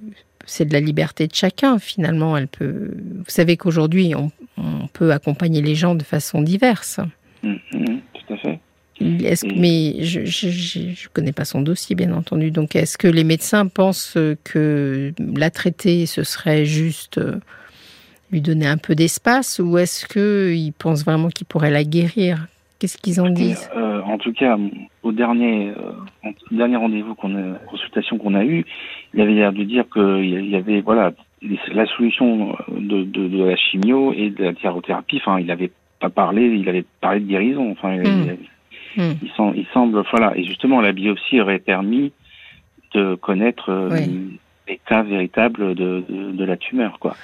c'est 0.45 0.65
de 0.65 0.73
la 0.73 0.79
liberté 0.79 1.27
de 1.27 1.35
chacun, 1.35 1.79
finalement. 1.79 2.37
Elle 2.37 2.47
peut. 2.47 2.91
Vous 2.95 3.23
savez 3.27 3.57
qu'aujourd'hui, 3.57 4.13
on, 4.15 4.31
peut 4.93 5.11
accompagner 5.11 5.61
les 5.61 5.75
gens 5.75 5.95
de 5.95 6.03
façon 6.03 6.41
diverse. 6.41 6.99
Mm, 7.43 7.55
mm, 7.73 7.99
tout 8.13 8.33
à 8.33 8.37
fait. 8.37 8.59
mais 9.01 10.03
je 10.03 10.19
ne 10.21 11.07
connais 11.13 11.33
pas 11.33 11.45
son 11.45 11.61
dossier, 11.61 11.95
bien 11.95 12.13
entendu. 12.13 12.51
Donc, 12.51 12.75
est-ce 12.75 12.97
que 12.97 13.07
les 13.07 13.23
médecins 13.23 13.67
pensent 13.67 14.17
que 14.43 15.13
la 15.35 15.49
traiter, 15.49 16.05
ce 16.05 16.23
serait 16.23 16.65
juste 16.65 17.17
euh, 17.17 17.39
lui 18.31 18.41
donner 18.41 18.67
un 18.67 18.77
peu 18.77 18.95
d'espace, 18.95 19.59
ou 19.59 19.77
est-ce 19.77 20.05
qu'ils 20.05 20.73
pensent 20.73 21.03
vraiment 21.03 21.29
qu'il 21.29 21.47
pourrait 21.47 21.71
la 21.71 21.83
guérir? 21.83 22.47
Qu'est-ce 22.79 22.97
qu'ils 22.97 23.21
en 23.21 23.29
disent 23.29 23.69
euh, 23.75 24.01
En 24.01 24.17
tout 24.17 24.33
cas, 24.33 24.57
au 25.03 25.11
dernier, 25.11 25.69
euh, 25.69 26.29
dernier 26.51 26.75
rendez-vous 26.75 27.15
qu'on 27.15 27.35
a, 27.35 27.57
consultation 27.69 28.17
qu'on 28.17 28.33
a 28.33 28.43
eu, 28.43 28.65
il 29.13 29.21
avait 29.21 29.33
l'air 29.33 29.53
de 29.53 29.63
dire 29.63 29.85
qu'il 29.91 30.49
y 30.49 30.55
avait 30.55 30.81
voilà 30.81 31.13
la 31.73 31.85
solution 31.85 32.57
de, 32.69 33.03
de, 33.03 33.27
de, 33.27 33.43
la 33.43 33.55
chimio 33.55 34.13
et 34.13 34.29
de 34.29 34.43
la 34.43 34.53
thérapeute. 34.53 34.89
Enfin, 35.13 35.39
il 35.39 35.45
n'avait 35.45 35.71
pas 35.99 36.09
parlé, 36.09 36.47
il 36.47 36.67
avait 36.67 36.85
parlé 37.01 37.21
de 37.21 37.27
guérison. 37.27 37.71
Enfin, 37.71 37.93
il, 37.95 38.01
hmm. 38.01 38.37
Hmm. 38.97 39.13
il, 39.55 39.65
semble 39.73 40.03
voilà. 40.11 40.37
Et 40.37 40.43
justement, 40.43 40.81
la 40.81 40.91
biopsie 40.91 41.39
aurait 41.39 41.59
permis 41.59 42.11
de 42.93 43.15
connaître 43.15 43.69
euh, 43.69 43.89
l'état 44.67 45.03
véritable 45.03 45.75
de, 45.75 46.03
de, 46.09 46.45
la 46.45 46.57
tumeur, 46.57 46.97
quoi. 46.99 47.15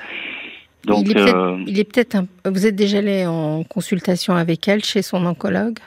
Donc, 0.85 1.07
il 1.07 1.79
est 1.79 1.83
peut-être. 1.83 2.17
Vous 2.45 2.65
êtes 2.65 2.75
déjà 2.75 2.99
allé 2.99 3.25
en 3.25 3.63
consultation 3.63 4.35
avec 4.35 4.67
elle 4.67 4.83
chez 4.83 5.01
son 5.01 5.25
oncologue? 5.25 5.79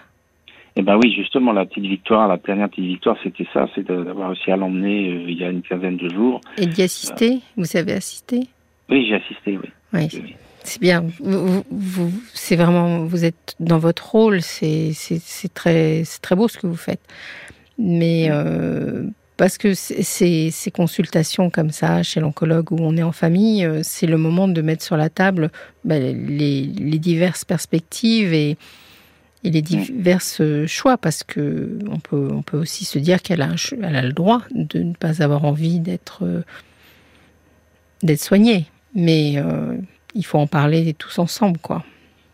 Eh 0.76 0.82
ben 0.82 0.98
oui, 1.00 1.12
justement, 1.14 1.52
la 1.52 1.66
petite 1.66 1.84
victoire, 1.84 2.26
la 2.26 2.36
dernière 2.36 2.68
petite 2.68 2.84
victoire, 2.84 3.16
c'était 3.22 3.46
ça, 3.52 3.68
c'est 3.74 3.86
d'avoir 3.86 4.30
réussi 4.30 4.50
à 4.50 4.56
l'emmener 4.56 5.08
euh, 5.08 5.24
il 5.30 5.38
y 5.38 5.44
a 5.44 5.50
une 5.50 5.62
quinzaine 5.62 5.96
de 5.96 6.08
jours. 6.08 6.40
Et 6.58 6.66
d'y 6.66 6.82
assister? 6.82 7.40
Vous 7.56 7.76
avez 7.76 7.92
assisté? 7.92 8.48
Oui, 8.88 9.06
j'ai 9.08 9.14
assisté, 9.14 9.56
oui. 9.56 9.70
oui. 9.92 10.34
C'est 10.64 10.80
bien. 10.80 11.04
Vous, 11.20 11.62
vous 11.70 12.12
c'est 12.32 12.56
vraiment, 12.56 13.04
vous 13.04 13.24
êtes 13.24 13.54
dans 13.60 13.78
votre 13.78 14.10
rôle. 14.10 14.40
C'est 14.40 14.92
très, 15.54 16.02
très 16.22 16.34
beau 16.34 16.48
ce 16.48 16.58
que 16.58 16.66
vous 16.66 16.74
faites. 16.76 17.02
Mais 17.78 18.28
euh, 18.30 19.04
parce 19.36 19.58
que 19.58 19.74
ces, 19.74 20.50
ces 20.50 20.70
consultations 20.70 21.50
comme 21.50 21.70
ça 21.70 22.02
chez 22.02 22.20
l'oncologue 22.20 22.70
où 22.70 22.76
on 22.80 22.96
est 22.96 23.02
en 23.02 23.12
famille, 23.12 23.64
euh, 23.64 23.80
c'est 23.82 24.06
le 24.06 24.16
moment 24.16 24.46
de 24.46 24.62
mettre 24.62 24.84
sur 24.84 24.96
la 24.96 25.08
table 25.08 25.50
bah, 25.84 25.98
les, 25.98 26.12
les, 26.62 26.98
diverses 26.98 27.44
perspectives 27.44 28.32
et, 28.32 28.56
et 29.42 29.50
les 29.50 29.62
diverses 29.62 30.40
choix. 30.66 30.96
Parce 30.96 31.24
que 31.24 31.78
on 31.90 31.98
peut, 31.98 32.28
on 32.30 32.42
peut 32.42 32.58
aussi 32.58 32.84
se 32.84 32.98
dire 32.98 33.22
qu'elle 33.22 33.42
a, 33.42 33.50
elle 33.82 33.96
a 33.96 34.02
le 34.02 34.12
droit 34.12 34.42
de 34.52 34.80
ne 34.80 34.94
pas 34.94 35.20
avoir 35.22 35.44
envie 35.44 35.80
d'être 35.80 36.20
euh, 36.22 36.42
d'être 38.04 38.20
soignée, 38.20 38.66
mais 38.94 39.34
euh, 39.36 39.76
il 40.14 40.24
faut 40.24 40.38
en 40.38 40.46
parler 40.46 40.94
tous 40.94 41.18
ensemble, 41.18 41.58
quoi. 41.58 41.82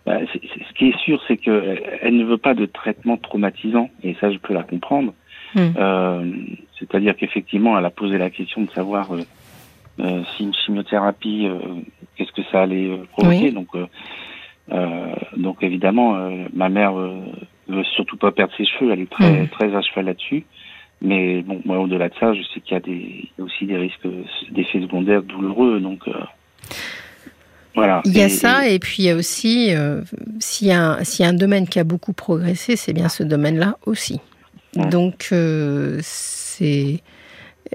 Bah, 0.04 0.18
ce 0.32 0.74
qui 0.74 0.88
est 0.88 0.98
sûr, 0.98 1.22
c'est 1.28 1.36
qu'elle 1.36 2.16
ne 2.16 2.24
veut 2.24 2.38
pas 2.38 2.54
de 2.54 2.66
traitement 2.66 3.16
traumatisant, 3.16 3.88
et 4.02 4.16
ça, 4.20 4.32
je 4.32 4.38
peux 4.38 4.52
la 4.52 4.64
comprendre. 4.64 5.14
Euh, 5.56 6.32
c'est-à-dire 6.80 7.14
qu'effectivement, 7.16 7.78
elle 7.78 7.84
a 7.84 7.90
posé 7.90 8.18
la 8.18 8.30
question 8.30 8.62
de 8.62 8.70
savoir 8.70 9.14
euh, 9.14 9.20
euh, 10.00 10.22
si 10.36 10.44
une 10.44 10.54
chimiothérapie, 10.54 11.46
qu'est-ce 12.16 12.32
que 12.32 12.42
ça 12.50 12.62
allait 12.62 12.98
provoquer. 13.12 13.52
Donc, 13.52 13.68
donc 15.36 15.62
évidemment, 15.62 16.30
ma 16.54 16.68
mère 16.70 16.94
veut 16.94 17.84
surtout 17.94 18.16
pas 18.16 18.32
perdre 18.32 18.54
ses 18.56 18.64
cheveux. 18.64 18.92
Elle 18.92 19.00
est 19.00 19.10
très, 19.10 19.42
hmm. 19.42 19.48
très 19.48 19.74
à 19.74 19.82
cheval 19.82 20.06
là-dessus. 20.06 20.44
Mais 21.02 21.42
bon, 21.42 21.60
moi, 21.64 21.78
au-delà 21.78 22.08
de 22.08 22.14
ça, 22.18 22.34
je 22.34 22.42
sais 22.54 22.60
qu'il 22.60 22.74
y 22.74 22.76
a 22.76 22.80
des, 22.80 23.28
aussi 23.38 23.66
des 23.66 23.76
risques 23.76 24.06
d'effets 24.50 24.80
secondaires 24.80 25.22
douloureux. 25.22 25.80
Donc, 25.80 26.08
Voilà. 27.74 28.00
Il 28.06 28.16
y 28.16 28.22
a 28.22 28.30
ça, 28.30 28.68
et, 28.68 28.78
puis 28.78 28.96
il 29.00 29.04
y 29.04 29.10
a 29.10 29.16
aussi, 29.16 29.74
s'il 30.38 30.68
y, 30.68 30.72
a 30.72 30.96
un 31.20 31.34
domaine 31.34 31.68
qui 31.68 31.78
a 31.78 31.84
beaucoup 31.84 32.14
progressé, 32.14 32.76
c'est 32.76 32.94
bien 32.94 33.10
ce 33.10 33.22
domaine-là 33.22 33.76
aussi. 33.84 34.20
Donc, 34.74 35.28
c'est 36.00 37.02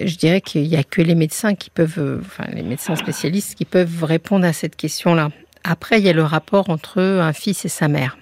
je 0.02 0.18
dirais 0.18 0.42
qu'il 0.42 0.64
n'y 0.64 0.76
a 0.76 0.84
que 0.84 1.02
les 1.02 1.16
médecins 1.16 1.56
qui 1.56 1.70
peuvent, 1.70 2.22
enfin 2.22 2.44
les 2.54 2.64
médecins 2.64 2.96
spécialistes 2.96 3.58
qui 3.58 3.66
peuvent 3.66 4.04
répondre 4.04 4.46
à 4.46 4.54
cette 4.54 4.76
question-là. 4.76 5.30
Après, 5.64 6.00
il 6.00 6.06
y 6.06 6.10
a 6.10 6.14
le 6.14 6.24
rapport 6.24 6.70
entre 6.70 7.02
un 7.02 7.34
fils 7.34 7.66
et 7.66 7.70
sa 7.70 7.88
mère. 7.88 8.18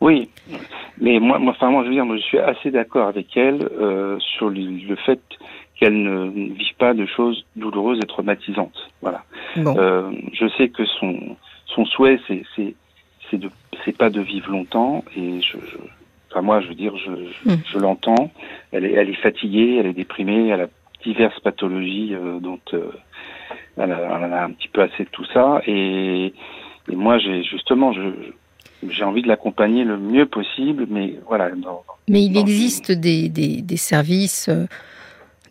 Oui, 0.00 0.28
mais 1.00 1.18
moi, 1.20 1.38
moi, 1.38 1.52
enfin, 1.56 1.70
moi, 1.70 1.82
je 1.82 1.88
veux 1.88 1.94
dire, 1.94 2.04
moi, 2.04 2.16
je 2.16 2.22
suis 2.22 2.38
assez 2.38 2.70
d'accord 2.70 3.08
avec 3.08 3.36
elle 3.36 3.68
euh, 3.80 4.18
sur 4.18 4.50
le, 4.50 4.96
fait 5.06 5.20
qu'elle 5.78 6.02
ne 6.02 6.52
vive 6.54 6.74
pas 6.78 6.94
de 6.94 7.06
choses 7.06 7.44
douloureuses 7.56 8.00
et 8.02 8.06
traumatisantes. 8.06 8.90
Voilà. 9.00 9.24
Euh, 9.56 10.10
je 10.32 10.48
sais 10.56 10.68
que 10.68 10.84
son 10.84 11.36
son 11.66 11.84
souhait, 11.84 12.20
c'est 12.26 12.42
c'est 12.56 12.74
c'est 13.30 13.38
de 13.38 13.50
c'est 13.84 13.96
pas 13.96 14.10
de 14.10 14.20
vivre 14.20 14.50
longtemps 14.50 15.04
et 15.16 15.40
je, 15.40 15.56
je 15.70 15.78
enfin 16.30 16.42
moi, 16.42 16.60
je 16.60 16.68
veux 16.68 16.74
dire, 16.74 16.96
je 16.96 17.10
je, 17.44 17.50
hmm. 17.50 17.62
je 17.72 17.78
l'entends. 17.78 18.30
Elle 18.72 18.84
est 18.84 18.92
elle 18.92 19.10
est 19.10 19.22
fatiguée, 19.22 19.76
elle 19.80 19.86
est 19.86 19.92
déprimée, 19.94 20.48
elle 20.48 20.62
a 20.62 20.68
diverses 21.04 21.38
pathologies 21.40 22.14
euh, 22.14 22.40
dont 22.40 22.58
euh, 22.74 22.90
elle, 23.76 23.92
a, 23.92 24.20
elle, 24.24 24.32
a, 24.32 24.44
un 24.44 24.50
petit 24.50 24.68
peu 24.68 24.82
assez 24.82 25.04
de 25.04 25.08
tout 25.10 25.24
ça 25.32 25.62
et, 25.66 26.32
et 26.90 26.96
moi, 26.96 27.18
j'ai 27.18 27.42
justement 27.44 27.92
j'ai 28.88 29.04
envie 29.04 29.22
de 29.22 29.28
l'accompagner 29.28 29.84
le 29.84 29.98
mieux 29.98 30.26
possible, 30.26 30.86
mais 30.88 31.14
voilà. 31.26 31.50
mais 32.08 32.24
il 32.24 32.36
existe 32.36 32.92
des, 32.92 33.28
des, 33.28 33.60
des, 33.60 33.76
services 33.76 34.48
euh, 34.48 34.66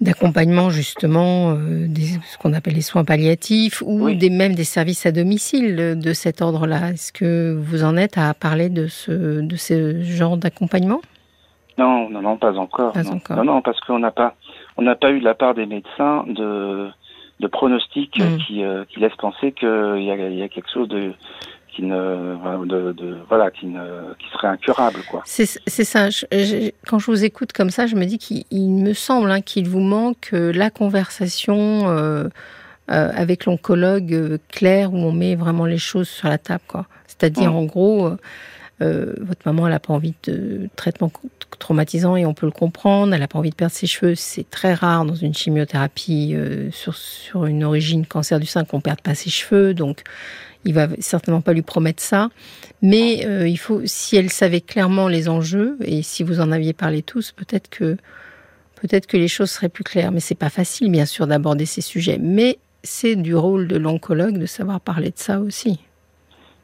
d'accompagnement 0.02 0.70
justement, 0.70 1.52
euh, 1.52 1.88
des, 1.88 2.20
ce 2.26 2.38
qu'on 2.38 2.54
appelle 2.54 2.76
les 2.76 2.82
soins 2.82 3.04
palliatifs, 3.04 3.82
ou 3.86 4.14
des, 4.14 4.30
même 4.30 4.56
des 4.56 4.64
services 4.64 5.06
à 5.06 5.12
domicile 5.12 6.00
de 6.00 6.14
cet 6.14 6.42
ordre-là. 6.42 6.92
Est-ce 6.92 7.12
que 7.12 7.54
vous 7.54 7.84
en 7.84 7.98
êtes 7.98 8.18
à 8.18 8.34
parler 8.34 8.70
de 8.70 8.88
ce, 8.88 9.42
de 9.42 9.56
ce 9.56 10.02
genre 10.02 10.38
d'accompagnement? 10.38 11.02
Non, 11.78 12.10
non, 12.10 12.22
non, 12.22 12.38
pas 12.38 12.58
encore. 12.58 12.94
Pas 12.94 13.04
non. 13.04 13.14
encore. 13.14 13.38
non, 13.38 13.44
non, 13.44 13.62
parce 13.62 13.80
qu'on 13.82 14.00
n'a 14.00 14.12
pas, 14.12 14.36
on 14.78 14.82
n'a 14.82 14.96
pas 14.96 15.12
eu 15.12 15.20
de 15.20 15.26
la 15.26 15.36
part 15.36 15.54
des 15.54 15.66
médecins 15.66 16.26
de, 16.28 16.88
de 17.40 17.48
pronostics 17.48 18.18
mm. 18.18 18.38
qui, 18.38 18.64
euh, 18.64 18.84
qui 18.90 19.00
laissent 19.00 19.16
penser 19.18 19.52
qu'il 19.52 19.68
y 19.68 20.12
a, 20.12 20.30
il 20.30 20.38
y 20.38 20.44
a 20.44 20.50
quelque 20.50 20.72
chose 20.72 20.88
de 20.88 21.14
qui 21.78 21.84
ne, 21.84 22.66
de, 22.66 22.92
de, 22.92 23.18
voilà, 23.30 23.52
qui, 23.52 23.68
ne, 23.68 24.14
qui 24.18 24.28
serait 24.34 24.48
incurable, 24.48 25.00
quoi. 25.12 25.22
C'est 25.26 25.46
ça. 25.46 26.10
Je, 26.10 26.72
quand 26.88 26.98
je 26.98 27.06
vous 27.06 27.24
écoute 27.24 27.54
comme 27.54 27.70
ça, 27.70 27.86
je 27.86 27.96
me 27.96 28.06
dis 28.06 28.18
qu'il 28.18 28.72
me 28.72 28.94
semble 28.94 29.30
hein, 29.30 29.42
qu'il 29.42 29.70
vous 29.70 29.80
manque 29.80 30.32
euh, 30.34 30.52
la 30.52 30.72
conversation 30.72 31.88
euh, 31.88 32.24
euh, 32.90 33.12
avec 33.14 33.46
l'oncologue 33.46 34.12
euh, 34.12 34.38
claire 34.50 34.92
où 34.92 34.98
on 34.98 35.12
met 35.12 35.36
vraiment 35.36 35.66
les 35.66 35.78
choses 35.78 36.10
sur 36.10 36.28
la 36.30 36.40
table, 36.40 36.64
quoi. 36.68 36.88
C'est-à-dire, 37.06 37.54
en 37.56 37.66
gros, 37.66 38.10
euh, 38.82 39.14
votre 39.22 39.42
maman, 39.46 39.68
elle 39.68 39.74
n'a 39.74 39.80
pas 39.80 39.94
envie 39.94 40.16
de 40.24 40.70
traitement 40.76 41.12
traumatisant 41.60 42.16
et 42.16 42.26
on 42.26 42.34
peut 42.34 42.46
le 42.46 42.52
comprendre. 42.52 43.14
Elle 43.14 43.20
n'a 43.20 43.28
pas 43.28 43.40
envie 43.40 43.50
de 43.50 43.56
perdre 43.56 43.74
ses 43.74 43.88
cheveux. 43.88 44.16
C'est 44.16 44.50
très 44.50 44.74
rare 44.74 45.06
dans 45.06 45.16
une 45.16 45.34
chimiothérapie 45.34 46.34
euh, 46.36 46.70
sur, 46.72 46.96
sur 46.96 47.46
une 47.46 47.64
origine 47.64 48.06
cancer 48.06 48.40
du 48.40 48.46
sein 48.46 48.66
qu'on 48.66 48.78
ne 48.78 48.82
perde 48.82 49.02
pas 49.02 49.16
ses 49.16 49.30
cheveux. 49.30 49.74
Donc, 49.74 50.04
il 50.66 50.74
va 50.74 50.88
certainement 51.00 51.42
pas 51.42 51.54
lui 51.54 51.62
promettre 51.62 52.04
ça. 52.04 52.30
Mais 52.82 53.26
euh, 53.26 53.48
il 53.48 53.58
faut, 53.58 53.82
si 53.86 54.18
elle 54.18 54.30
savait 54.30 54.62
clairement 54.62 55.08
les 55.08 55.30
enjeux 55.30 55.78
et 55.84 56.04
si 56.04 56.24
vous 56.24 56.40
en 56.40 56.52
aviez 56.52 56.74
parlé 56.74 57.02
tous, 57.02 57.32
peut-être 57.32 57.70
que 57.70 57.98
peut-être 58.76 59.08
que 59.08 59.18
les 59.18 59.28
choses 59.28 59.50
seraient 59.50 59.70
plus 59.70 59.84
claires. 59.84 60.12
Mais 60.12 60.20
c'est 60.20 60.36
pas 60.36 60.50
facile, 60.50 60.92
bien 60.92 61.06
sûr, 61.06 61.28
d'aborder 61.28 61.66
ces 61.66 61.82
sujets. 61.82 62.20
Mais 62.20 62.60
c'est 62.84 63.16
du 63.16 63.36
rôle 63.36 63.68
de 63.68 63.78
l'oncologue 63.78 64.38
de 64.38 64.46
savoir 64.46 64.82
parler 64.82 65.10
de 65.10 65.18
ça 65.18 65.40
aussi. 65.40 65.80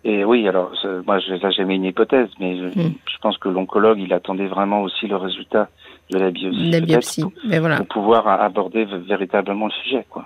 Et 0.06 0.26
oui, 0.26 0.48
alors 0.48 0.72
moi, 1.08 1.20
là, 1.20 1.50
j'ai 1.52 1.64
mis 1.64 1.76
une 1.76 1.86
hypothèse, 1.86 2.28
mais 2.40 2.58
je, 2.58 2.66
Hmm. 2.80 2.94
je 3.06 3.18
pense 3.22 3.38
que 3.38 3.48
l'oncologue, 3.50 4.00
il 4.00 4.12
attendait 4.14 4.48
vraiment 4.48 4.82
aussi 4.82 5.08
le 5.08 5.16
résultat 5.16 5.70
de 6.12 6.18
la 6.20 6.30
biopsie, 6.32 6.70
La 6.72 6.80
biopsie. 6.82 7.22
pour, 7.22 7.32
Mais 7.48 7.60
voilà. 7.60 7.78
pour 7.78 7.88
pouvoir 7.88 8.28
aborder 8.28 8.86
véritablement 9.08 9.68
le 9.68 9.72
sujet, 9.84 10.06
quoi. 10.10 10.26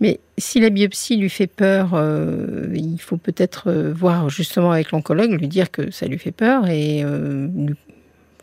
Mais 0.00 0.20
si 0.36 0.60
la 0.60 0.68
biopsie 0.70 1.16
lui 1.16 1.30
fait 1.30 1.46
peur, 1.46 1.90
euh, 1.94 2.66
il 2.74 2.98
faut 2.98 3.16
peut-être 3.16 3.68
euh, 3.70 3.92
voir 3.94 4.28
justement 4.28 4.72
avec 4.72 4.90
l'oncologue, 4.90 5.30
lui 5.40 5.48
dire 5.48 5.70
que 5.70 5.90
ça 5.90 6.06
lui 6.06 6.18
fait 6.18 6.32
peur 6.32 6.66
et 6.68 7.02
euh, 7.02 7.48
lui- 7.56 7.76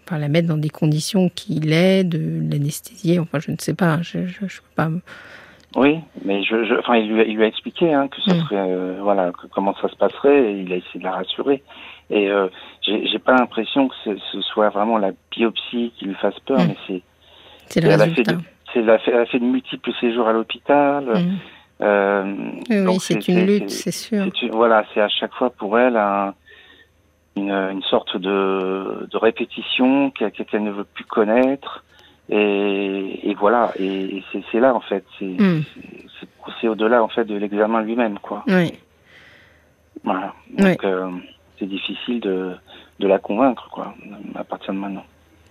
enfin, 0.07 0.17
la 0.17 0.29
mettre 0.29 0.47
dans 0.47 0.57
des 0.57 0.69
conditions 0.71 1.29
qui 1.29 1.59
l'aident, 1.59 2.49
l'anesthésier, 2.51 3.19
enfin 3.19 3.37
je 3.39 3.51
ne 3.51 3.57
sais 3.59 3.75
pas, 3.75 4.01
je, 4.01 4.25
je, 4.25 4.47
je 4.47 4.61
peux 4.61 4.73
pas. 4.75 4.89
Oui, 5.75 5.99
mais 6.23 6.43
je, 6.43 6.63
je, 6.65 6.75
enfin, 6.75 6.97
il 6.97 7.09
lui, 7.11 7.21
a- 7.21 7.25
il 7.25 7.35
lui 7.35 7.43
a 7.43 7.47
expliqué 7.47 7.93
hein, 7.93 8.07
que 8.07 8.21
ça 8.21 8.33
Mm. 8.35 8.39
serait, 8.41 8.55
euh, 8.59 8.97
voilà, 9.01 9.31
que 9.31 9.47
comment 9.47 9.73
ça 9.81 9.87
se 9.89 9.95
passerait. 9.95 10.51
Et 10.51 10.59
il 10.61 10.71
a 10.71 10.75
essayé 10.75 10.99
de 10.99 11.03
la 11.03 11.11
rassurer. 11.13 11.63
Et 12.09 12.29
euh, 12.29 12.47
j'ai 12.85 13.19
pas 13.19 13.33
l'impression 13.33 13.87
que 13.87 13.95
ce, 14.03 14.11
ce 14.31 14.41
soit 14.41 14.69
vraiment 14.69 14.97
la 14.97 15.11
biopsie 15.31 15.91
qui 15.97 16.05
lui 16.05 16.15
fasse 16.15 16.37
peur, 16.41 16.59
Mm. 16.59 16.67
mais 16.67 16.75
c'est, 16.87 17.01
C'est 17.67 17.81
le 17.81 17.89
elle 17.89 18.01
a 18.01 18.07
fait, 18.09 18.23
de, 18.23 18.37
c'est 18.71 18.79
elle 18.81 18.89
a 18.89 18.99
fait, 18.99 19.11
elle 19.11 19.21
a 19.21 19.25
fait 19.25 19.39
de 19.39 19.45
multiples 19.45 19.91
séjours 19.99 20.27
à 20.27 20.33
l'hôpital. 20.33 21.05
Mm. 21.05 21.37
Euh, 21.81 22.23
Oui, 22.69 22.97
c'est 22.99 23.27
une 23.27 23.45
lutte, 23.45 23.69
c'est 23.71 23.91
sûr. 23.91 24.23
une- 24.23 24.51
voilà, 24.51 24.85
c'est 24.93 25.01
à 25.01 25.09
chaque 25.09 25.33
fois 25.33 25.49
pour 25.49 25.79
elle 25.79 25.97
un, 25.97 26.33
une, 27.35 27.51
une 27.51 27.81
sorte 27.83 28.15
de, 28.15 29.07
de 29.09 29.17
répétition 29.17 30.11
qu'elle 30.11 30.31
qu'elle 30.31 30.63
ne 30.63 30.71
veut 30.71 30.83
plus 30.83 31.03
connaître. 31.05 31.83
Et, 32.29 33.19
et 33.29 33.33
voilà, 33.35 33.73
et, 33.77 34.17
et 34.17 34.23
c'est 34.51 34.59
là 34.59 34.73
en 34.73 34.79
fait, 34.81 35.03
c'est 35.19 35.25
Mm. 35.25 35.63
c'est- 36.61 36.67
au-delà 36.69 37.03
en 37.03 37.09
fait 37.09 37.25
de 37.25 37.35
l'examen 37.35 37.81
lui-même, 37.81 38.17
quoi. 38.19 38.43
Oui. 38.47 38.71
Voilà. 40.03 40.33
Donc 40.57 40.83
euh, 40.83 41.09
c'est 41.59 41.65
difficile 41.65 42.19
de, 42.21 42.53
de 42.99 43.07
la 43.07 43.19
convaincre, 43.19 43.69
quoi, 43.71 43.93
à 44.35 44.43
partir 44.45 44.73
de 44.73 44.79
maintenant. 44.79 45.03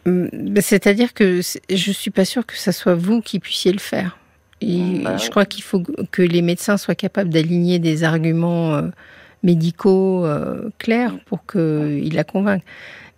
Mm, 0.07 0.27
ben, 0.33 0.63
C'est-à-dire 0.63 1.13
que 1.15 1.41
je 1.43 1.93
suis 1.93 2.11
pas 2.11 2.25
sûre 2.25 2.47
que 2.47 2.57
ça 2.57 2.73
soit 2.73 2.95
vous 2.95 3.21
qui 3.21 3.39
puissiez 3.41 3.73
le 3.73 3.79
faire. 3.79 4.17
Et 4.63 5.01
Bah 5.03 5.17
je 5.19 5.25
ouais. 5.25 5.31
crois 5.31 5.45
qu'il 5.45 5.63
faut 5.65 5.83
que 6.11 6.23
les 6.23 6.41
médecins 6.43 6.77
soient 6.79 6.95
capables 6.95 7.31
d'aligner 7.31 7.79
des 7.79 8.05
arguments 8.05 8.75
euh, 8.75 8.89
médicaux 9.43 10.25
euh, 10.25 10.71
clairs 10.79 11.13
pour 11.27 11.45
qu'ils 11.47 12.15
la 12.15 12.25
convainquent. 12.25 12.65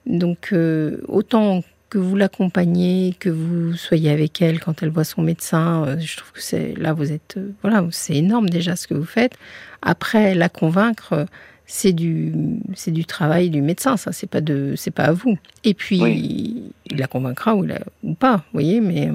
Donc 0.06 0.48
euh, 0.52 1.00
autant 1.06 1.60
que 1.94 1.98
vous 2.00 2.16
l'accompagnez, 2.16 3.14
que 3.20 3.30
vous 3.30 3.74
soyez 3.74 4.10
avec 4.10 4.42
elle 4.42 4.58
quand 4.58 4.82
elle 4.82 4.88
voit 4.88 5.04
son 5.04 5.22
médecin, 5.22 5.84
euh, 5.86 5.96
je 6.00 6.16
trouve 6.16 6.32
que 6.32 6.42
c'est 6.42 6.74
là 6.76 6.92
vous 6.92 7.12
êtes 7.12 7.36
euh, 7.36 7.52
voilà 7.62 7.86
c'est 7.92 8.16
énorme 8.16 8.48
déjà 8.48 8.74
ce 8.74 8.88
que 8.88 8.94
vous 8.94 9.04
faites. 9.04 9.36
Après 9.80 10.34
la 10.34 10.48
convaincre, 10.48 11.12
euh, 11.12 11.24
c'est 11.66 11.92
du 11.92 12.32
c'est 12.74 12.90
du 12.90 13.04
travail 13.04 13.48
du 13.48 13.62
médecin, 13.62 13.96
ça 13.96 14.10
c'est 14.10 14.28
pas 14.28 14.40
de 14.40 14.74
c'est 14.76 14.90
pas 14.90 15.04
à 15.04 15.12
vous. 15.12 15.38
Et 15.62 15.72
puis 15.72 16.00
Oui. 16.02 16.72
il 16.90 16.96
la 16.98 17.06
convaincra 17.06 17.54
ou, 17.54 17.62
la- 17.62 17.78
ou 18.02 18.14
pas, 18.14 18.38
vous 18.38 18.42
voyez, 18.54 18.80
mais 18.80 19.06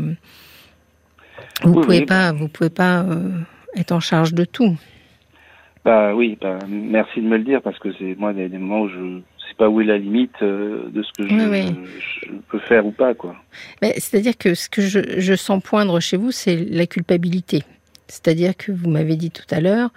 vous 1.63 1.73
Oui, 1.73 1.83
pouvez 1.83 1.99
oui. 1.99 2.05
pas 2.05 2.31
vous 2.31 2.47
pouvez 2.47 2.69
pas 2.69 3.01
euh, 3.01 3.29
être 3.75 3.91
en 3.91 3.99
charge 3.99 4.33
de 4.33 4.45
tout. 4.45 4.77
Bah 5.83 6.15
oui, 6.15 6.37
bah, 6.39 6.59
merci 6.69 7.19
de 7.21 7.27
me 7.27 7.37
le 7.37 7.43
dire 7.43 7.61
parce 7.61 7.77
que 7.79 7.89
c'est 7.99 8.15
moi 8.17 8.31
il 8.31 8.39
y 8.39 8.43
a 8.43 8.47
des 8.47 8.57
moments 8.57 8.83
où 8.83 8.87
je 8.89 9.19
pas 9.59 9.69
où 9.69 9.81
est 9.81 9.85
la 9.85 9.97
limite 9.99 10.41
euh, 10.41 10.89
de 10.89 11.03
ce 11.03 11.11
que 11.15 11.27
je, 11.27 11.35
Oui, 11.35 11.45
oui. 11.51 11.75
je 12.23 12.29
peux 12.47 12.59
faire 12.59 12.85
ou 12.85 12.91
pas, 12.91 13.13
quoi. 13.13 13.35
C'est-à-dire 13.81 14.37
que 14.37 14.55
ce 14.55 14.69
que 14.69 14.81
je, 14.81 14.99
je 15.19 15.33
sens 15.35 15.61
poindre 15.61 15.99
chez 15.99 16.17
vous, 16.17 16.31
c'est 16.31 16.55
la 16.55 16.87
culpabilité. 16.87 17.63
C'est-à-dire 18.07 18.55
que 18.57 18.71
vous 18.71 18.89
m'avez 18.89 19.15
dit 19.17 19.29
tout 19.29 19.45
à 19.51 19.59
l'heure, 19.59 19.89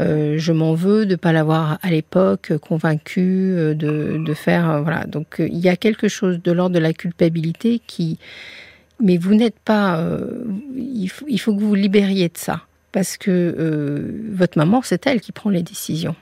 euh, 0.00 0.36
je 0.38 0.52
m'en 0.52 0.74
veux 0.74 1.04
de 1.06 1.12
ne 1.12 1.16
pas 1.16 1.32
l'avoir 1.32 1.78
à 1.82 1.90
l'époque 1.90 2.52
convaincu 2.58 3.20
euh, 3.20 3.74
de, 3.74 4.16
de 4.24 4.34
faire. 4.34 4.82
voilà. 4.82 5.04
Donc 5.04 5.36
il 5.38 5.58
y 5.58 5.68
a 5.68 5.76
quelque 5.76 6.08
chose 6.08 6.42
de 6.42 6.50
l'ordre 6.50 6.74
de 6.74 6.80
la 6.80 6.92
culpabilité 6.94 7.80
qui. 7.86 8.18
Mais 9.00 9.18
vous 9.18 9.34
n'êtes 9.34 9.58
pas. 9.58 10.00
euh, 10.00 10.44
il, 10.76 11.08
faut, 11.08 11.26
il 11.28 11.38
faut 11.38 11.54
que 11.54 11.60
vous 11.60 11.68
vous 11.68 11.74
libériez 11.74 12.28
de 12.28 12.38
ça. 12.38 12.62
Parce 12.92 13.16
que 13.16 13.30
euh, 13.30 14.30
votre 14.32 14.58
maman, 14.58 14.80
c'est 14.82 15.06
elle 15.06 15.20
qui 15.20 15.32
prend 15.32 15.50
les 15.50 15.62
décisions. 15.62 16.14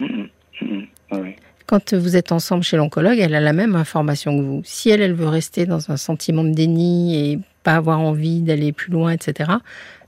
Mhm, 0.00 0.28
mhm, 0.62 0.86
oui. 1.12 1.34
Quand 1.70 1.94
vous 1.94 2.16
êtes 2.16 2.32
ensemble 2.32 2.64
chez 2.64 2.76
l'oncologue, 2.76 3.20
elle 3.20 3.36
a 3.36 3.40
la 3.40 3.52
même 3.52 3.76
information 3.76 4.36
que 4.36 4.42
vous. 4.42 4.60
Si 4.64 4.90
elle, 4.90 5.00
elle 5.02 5.12
veut 5.14 5.28
rester 5.28 5.66
dans 5.66 5.92
un 5.92 5.96
sentiment 5.96 6.42
de 6.42 6.50
déni 6.52 7.14
et 7.16 7.38
pas 7.62 7.76
avoir 7.76 8.00
envie 8.00 8.40
d'aller 8.42 8.72
plus 8.72 8.90
loin, 8.90 9.12
etc., 9.12 9.52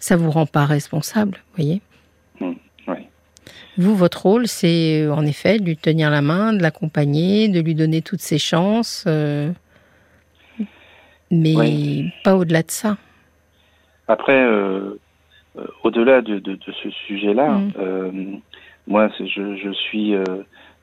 ça 0.01 0.17
vous 0.17 0.33
rend 0.33 0.45
pas 0.45 0.65
responsable, 0.67 1.39
voyez? 1.55 1.81
Oui. 2.41 2.59
Vous, 3.79 3.95
votre 3.95 4.23
rôle, 4.23 4.49
c'est 4.49 5.03
euh, 5.03 5.15
en 5.15 5.25
effet 5.25 5.61
de 5.61 5.65
lui 5.65 5.77
tenir 5.77 6.11
la 6.11 6.21
main, 6.21 6.53
de 6.53 6.61
l'accompagner, 6.61 7.47
de 7.49 7.61
lui 7.61 7.77
donner 7.77 8.03
toutes 8.03 8.21
ses 8.21 8.39
chances, 8.39 9.05
euh, 9.07 9.53
mais 11.31 11.55
Oui. 11.57 12.11
pas 12.25 12.35
au-delà 12.35 12.63
de 12.63 12.73
ça. 12.73 12.97
Après, 14.09 14.37
euh, 14.37 14.99
au-delà 15.85 16.23
de, 16.23 16.41
de, 16.41 16.57
de 16.57 16.73
ce 16.83 16.91
sujet-là, 17.07 17.61
euh, 17.79 18.11
moi, 18.87 19.09
je, 19.19 19.57
je 19.57 19.71
suis. 19.73 20.15
euh, 20.15 20.25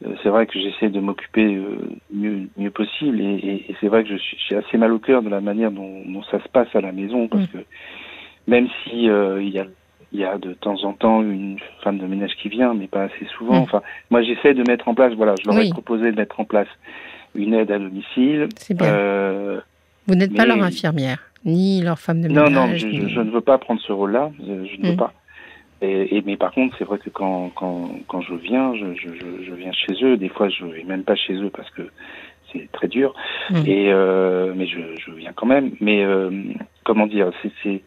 euh, 0.05 0.15
c'est 0.23 0.29
vrai 0.29 0.45
que 0.47 0.57
j'essaie 0.59 0.89
de 0.89 0.99
m'occuper 1.01 1.55
euh, 1.55 1.77
mieux, 2.13 2.47
mieux 2.57 2.71
possible, 2.71 3.19
et, 3.19 3.25
et- 3.35 3.71
et 3.71 3.75
c'est 3.81 3.87
vrai 3.89 4.03
que 4.03 4.09
je 4.09 4.15
suis 4.17 4.37
j'ai 4.47 4.55
assez 4.55 4.77
mal 4.77 4.93
au 4.93 4.99
cœur 4.99 5.21
de 5.21 5.29
la 5.29 5.41
manière 5.41 5.71
dont, 5.71 6.03
dont 6.05 6.23
ça 6.23 6.41
se 6.41 6.47
passe 6.47 6.73
à 6.73 6.79
la 6.81 6.91
maison, 6.93 7.27
parce 7.27 7.43
Mhm. 7.43 7.49
que 7.49 7.57
même 8.47 8.67
si 8.83 9.09
euh, 9.09 9.41
il 9.43 9.49
y 9.49 9.59
a 9.59 9.65
il 10.11 10.19
y 10.19 10.23
a 10.25 10.39
de 10.39 10.53
temps 10.53 10.83
en 10.85 10.93
temps 10.93 11.21
une 11.21 11.57
femme 11.83 11.99
de 11.99 12.05
ménage 12.07 12.31
qui 12.41 12.49
vient, 12.49 12.73
mais 12.73 12.87
pas 12.87 13.03
assez 13.03 13.25
souvent. 13.37 13.59
Mm. 13.59 13.63
Enfin, 13.63 13.81
moi, 14.09 14.23
j'essaie 14.23 14.55
de 14.55 14.63
mettre 14.63 14.87
en 14.87 14.95
place. 14.95 15.13
Voilà, 15.13 15.35
je 15.39 15.45
leur 15.47 15.55
ai 15.59 15.65
Oui. 15.65 15.69
proposé 15.69 16.11
de 16.11 16.15
mettre 16.15 16.39
en 16.39 16.45
place 16.45 16.67
une 17.35 17.53
aide 17.53 17.69
à 17.69 17.77
domicile. 17.77 18.47
C'est 18.55 18.73
bien. 18.75 19.61
Vous 20.07 20.15
n'êtes 20.15 20.35
pas 20.35 20.47
leur 20.47 20.63
infirmière, 20.63 21.19
ni 21.45 21.81
leur 21.83 21.99
femme 21.99 22.21
de 22.23 22.27
non, 22.27 22.45
ménage. 22.49 22.53
non, 22.85 22.89
je, 22.91 22.97
je- 22.97 23.03
ni- 23.03 23.09
je 23.13 23.19
ne 23.19 23.29
veux 23.29 23.41
pas 23.41 23.59
prendre 23.59 23.79
ce 23.81 23.91
rôle-là. 23.91 24.31
Je, 24.39 24.45
je 24.65 24.81
ne 24.81 24.87
veux 24.87 24.93
Mm. 24.93 24.97
pas. 24.97 25.13
Et, 25.81 26.17
et- 26.17 26.21
mais 26.25 26.35
par 26.37 26.51
contre, 26.51 26.75
c'est 26.77 26.83
vrai 26.83 26.97
que 26.97 27.09
quand, 27.09 27.51
quand, 27.55 27.89
quand 28.07 28.21
je 28.21 28.33
viens, 28.35 28.73
je, 28.75 28.93
je, 28.95 29.09
je, 29.43 29.53
viens 29.53 29.71
chez 29.71 29.93
eux. 30.03 30.17
Des 30.17 30.29
fois, 30.29 30.49
je 30.49 30.65
vais 30.65 30.83
même 30.83 31.03
pas 31.03 31.15
chez 31.15 31.33
eux 31.33 31.49
parce 31.49 31.69
que 31.71 31.83
c'est 32.51 32.69
très 32.71 32.87
dur. 32.87 33.13
Mm. 33.49 33.63
Et 33.65 33.91
euh, 33.93 34.53
mais 34.55 34.67
je, 34.67 34.79
je 34.99 35.11
viens 35.11 35.31
quand 35.33 35.45
même. 35.47 35.71
Mais 35.79 36.03
euh, 36.03 36.29
comment 36.83 37.07
dire, 37.07 37.31
c'est 37.41 37.51
c'est 37.63 37.81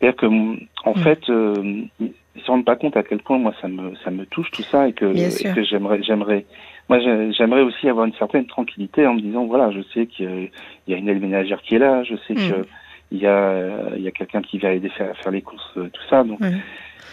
c'est-à-dire 0.00 0.16
que 0.16 0.26
en 0.26 0.92
Mm. 0.92 1.02
fait, 1.04 1.20
euh, 1.30 1.82
ils 2.00 2.42
se 2.42 2.46
rendent 2.50 2.64
pas 2.64 2.76
compte 2.76 2.96
à 2.96 3.02
quel 3.02 3.18
point 3.20 3.38
moi 3.38 3.52
ça 3.60 3.68
me 3.68 3.94
ça 4.04 4.10
me 4.10 4.24
touche 4.26 4.50
tout 4.52 4.62
ça 4.70 4.88
et 4.88 4.92
que, 4.92 5.04
et 5.04 5.52
que 5.54 5.62
j'aimerais 5.62 6.02
j'aimerais 6.02 6.46
moi 6.88 6.98
j'ai- 7.00 7.32
j'aimerais 7.32 7.60
aussi 7.62 7.88
avoir 7.88 8.06
une 8.06 8.14
certaine 8.14 8.46
tranquillité 8.46 9.06
en 9.06 9.14
me 9.14 9.20
disant 9.20 9.44
voilà 9.44 9.70
je 9.72 9.82
sais 9.92 10.06
qu'il 10.06 10.50
y 10.88 10.94
a 10.94 10.96
une 10.96 11.08
aide 11.08 11.20
ménagère 11.20 11.60
qui 11.62 11.74
est 11.74 11.78
là, 11.78 12.02
je 12.04 12.14
sais 12.26 12.34
Mm. 12.34 12.36
que 12.50 12.66
il 13.12 13.18
y 13.18 13.26
a 13.26 13.68
il 13.96 14.02
y 14.02 14.08
a 14.08 14.10
quelqu'un 14.12 14.40
qui 14.40 14.58
va 14.58 14.72
aider 14.72 14.88
faire 14.90 15.14
faire 15.18 15.32
les 15.32 15.42
courses 15.42 15.70
euh, 15.76 15.90
tout 15.92 16.02
ça 16.08 16.24
donc 16.24 16.40
Ouais. 16.40 16.52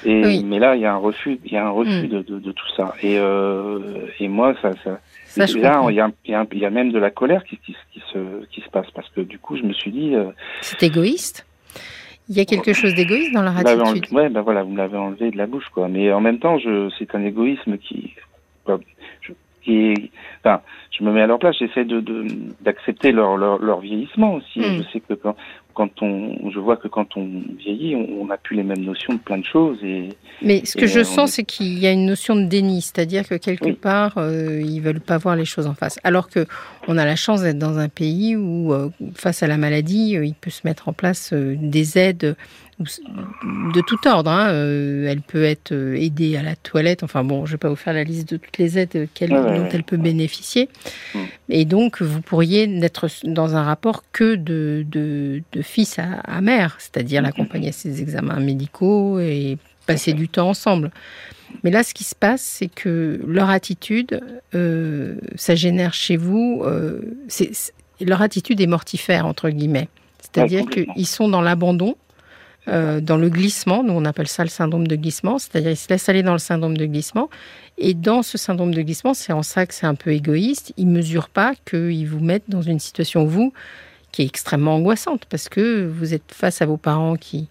Et 0.06 0.22
Oui. 0.24 0.44
mais 0.44 0.60
là 0.60 0.76
il 0.76 0.82
y 0.82 0.86
a 0.86 0.94
un 0.94 0.98
refus 0.98 1.40
il 1.46 1.52
y 1.52 1.58
a 1.58 1.66
un 1.66 1.70
refus 1.72 2.06
Mm. 2.08 2.10
de, 2.10 2.22
de, 2.22 2.40
de 2.40 2.52
tout 2.52 2.68
ça 2.76 2.94
et 3.02 3.18
euh, 3.18 3.80
et 4.20 4.28
moi 4.28 4.54
ça 4.62 4.72
ça 4.84 5.00
Ça, 5.26 5.46
je 5.46 5.58
là, 5.60 5.84
il 5.90 5.96
y, 5.96 6.00
a, 6.00 6.10
il, 6.26 6.32
y 6.32 6.34
a, 6.36 6.46
il 6.52 6.60
y 6.60 6.66
a 6.66 6.70
même 6.70 6.92
de 6.92 6.98
la 7.00 7.12
colère 7.12 7.44
qui, 7.44 7.58
qui, 7.58 7.76
qui, 7.94 8.02
se, 8.12 8.46
qui 8.52 8.62
se 8.62 8.70
passe 8.70 8.90
parce 8.96 9.10
que 9.10 9.22
du 9.22 9.38
coup, 9.38 9.56
je 9.58 9.64
me 9.64 9.74
suis 9.74 9.92
dit, 9.92 10.16
euh, 10.16 10.26
C'est 10.62 10.82
égoïste. 10.84 11.46
Il 12.30 12.36
y 12.38 12.40
a 12.40 12.46
quelque 12.46 12.74
chose 12.74 12.96
d'égoïste 12.96 13.34
dans 13.34 13.44
leur 13.44 13.56
attitude. 13.58 14.06
ouais, 14.14 14.30
ben 14.30 14.42
voilà, 14.42 14.64
vous 14.64 14.72
me 14.72 14.78
l'avez 14.78 14.98
enlevé 14.98 15.30
de 15.30 15.38
la 15.38 15.46
bouche, 15.46 15.68
quoi. 15.74 15.88
Mais 15.90 16.12
en 16.12 16.22
même 16.22 16.40
temps, 16.40 16.58
je, 16.58 16.90
c'est 16.98 17.14
un 17.14 17.24
égoïsme 17.24 17.78
qui, 17.78 18.14
quoi, 18.66 18.80
je, 19.22 19.32
qui 19.64 20.10
enfin, 20.44 20.62
je 20.92 21.04
me 21.04 21.12
mets 21.12 21.22
à 21.22 21.28
leur 21.28 21.38
place, 21.40 21.56
j'essaie 21.60 21.86
de, 21.86 22.00
de, 22.00 22.26
d'accepter 22.62 23.12
leur, 23.12 23.38
leur, 23.38 23.60
leur 23.60 23.80
vieillissement 23.82 24.34
aussi. 24.36 24.60
Mm. 24.60 24.78
Je 24.80 24.84
sais 24.92 25.02
que 25.02 25.14
quand, 25.14 25.36
quand 25.78 26.02
on, 26.02 26.50
je 26.50 26.58
vois 26.60 26.76
que 26.76 26.88
quand 26.88 27.16
on 27.18 27.30
vieillit, 27.60 27.96
on 27.96 28.26
n'a 28.26 28.38
plus 28.38 28.56
les 28.56 28.64
mêmes 28.64 28.84
notions 28.84 29.14
de 29.14 29.20
plein 29.20 29.38
de 29.38 29.46
choses 29.46 29.78
et, 29.84 30.10
Mais 30.42 30.66
ce 30.66 30.76
que 30.76 30.88
je 30.88 31.04
sens, 31.04 31.30
est- 31.30 31.34
c'est 31.36 31.44
qu'il 31.44 31.78
y 31.78 31.86
a 31.86 31.92
une 31.92 32.08
notion 32.08 32.36
de 32.36 32.46
déni, 32.46 32.82
c'est-à-dire 32.82 33.28
que 33.28 33.36
quelque 33.36 33.66
Oui. 33.66 33.74
part, 33.74 34.18
euh, 34.18 34.60
ils 34.60 34.80
veulent 34.82 35.00
pas 35.00 35.20
voir 35.20 35.36
les 35.36 35.46
choses 35.46 35.68
en 35.68 35.76
face. 35.76 36.00
Alors 36.04 36.30
que 36.30 36.48
on 36.88 36.98
a 36.98 37.06
la 37.06 37.16
chance 37.16 37.44
d'être 37.44 37.60
dans 37.60 37.78
un 37.78 37.90
pays 37.90 38.36
où, 38.36 38.74
euh, 38.74 38.90
face 39.14 39.44
à 39.44 39.48
la 39.48 39.58
maladie, 39.58 40.18
euh, 40.18 40.26
il 40.26 40.34
peut 40.34 40.50
se 40.50 40.62
mettre 40.66 40.90
en 40.90 40.94
place 40.94 41.32
des 41.34 42.00
aides 42.00 42.36
de 42.80 43.82
tout 43.82 44.08
ordre. 44.08 44.30
hein. 44.30 44.50
Euh, 44.52 45.08
elle 45.08 45.22
peut 45.22 45.44
être 45.44 45.72
euh, 45.72 45.96
aidée 45.96 46.38
à 46.38 46.44
la 46.44 46.56
toilette. 46.56 47.04
Enfin 47.04 47.24
bon, 47.24 47.46
je 47.46 47.54
vais 47.54 47.58
pas 47.58 47.70
vous 47.70 47.76
faire 47.76 47.94
la 47.94 48.04
liste 48.04 48.30
de 48.32 48.38
toutes 48.38 48.58
les 48.58 48.78
aides 48.78 49.08
qu'elle- 49.14 49.34
Ouais, 49.34 49.40
ouais, 49.40 49.58
dont 49.60 49.70
elle 49.72 49.84
peut 49.84 49.98
bénéficier. 49.98 50.70
Mm. 51.16 51.20
Et 51.50 51.66
donc, 51.66 52.02
vous 52.02 52.22
pourriez 52.22 52.68
n'être 52.68 53.08
dans 53.24 53.56
un 53.56 53.64
rapport 53.64 54.04
que 54.12 54.36
de, 54.36 54.86
de, 54.90 55.42
de 55.52 55.62
fils 55.62 55.98
à, 56.00 56.20
à 56.24 56.42
mère, 56.42 56.76
c'est-à-dire 56.80 57.22
Mm. 57.22 57.26
l'accompagner 57.26 57.70
à 57.70 57.74
ses 57.74 58.02
examens 58.02 58.40
médicaux 58.40 59.20
et 59.20 59.58
passer 59.88 60.14
du 60.14 60.28
temps 60.30 60.50
ensemble. 60.50 60.92
Mais 61.64 61.72
là, 61.72 61.82
ce 61.82 61.94
qui 61.94 62.04
se 62.04 62.14
passe, 62.14 62.42
c'est 62.42 62.68
que 62.68 63.22
leur 63.26 63.50
attitude, 63.50 64.22
euh, 64.54 65.16
ça 65.36 65.56
génère 65.56 65.94
chez 65.94 66.18
vous, 66.18 66.62
euh, 66.66 67.00
leur 68.02 68.22
attitude 68.22 68.60
est 68.62 68.68
mortifère, 68.68 69.26
entre 69.26 69.50
guillemets. 69.50 69.88
C'est-à-dire 70.22 70.66
qu'ils 70.68 71.08
sont 71.08 71.30
dans 71.30 71.42
l'abandon, 71.42 71.96
euh, 72.68 73.00
dans 73.00 73.18
le 73.18 73.30
glissement, 73.30 73.84
nous 73.84 73.94
on 73.94 74.06
appelle 74.06 74.28
ça 74.28 74.44
le 74.44 74.50
syndrome 74.50 74.88
de 74.88 74.96
glissement, 74.96 75.40
c'est-à-dire 75.40 75.72
ils 75.72 75.78
se 75.78 75.88
laissent 75.90 76.10
aller 76.10 76.24
dans 76.24 76.34
le 76.34 76.40
syndrome 76.40 76.78
de 76.78 76.86
glissement. 76.86 77.30
Et 77.78 77.94
dans 77.94 78.24
ce 78.24 78.38
syndrome 78.38 78.74
de 78.74 78.82
glissement, 78.82 79.14
c'est 79.14 79.34
en 79.34 79.44
ça 79.44 79.66
que 79.66 79.74
c'est 79.74 79.86
un 79.86 79.96
peu 79.96 80.12
égoïste, 80.12 80.74
ils 80.78 80.88
ne 80.88 80.94
mesurent 80.94 81.30
pas 81.30 81.54
qu'ils 81.70 82.08
vous 82.08 82.20
mettent 82.20 82.50
dans 82.50 82.62
une 82.62 82.80
situation, 82.80 83.26
vous, 83.26 83.54
qui 84.12 84.24
est 84.24 84.26
extrêmement 84.26 84.76
angoissante, 84.76 85.26
parce 85.30 85.48
que 85.48 85.86
vous 85.86 86.14
êtes 86.14 86.32
face 86.34 86.62
à 86.62 86.66
vos 86.66 86.78
parents 86.78 87.16
qui, 87.16 87.48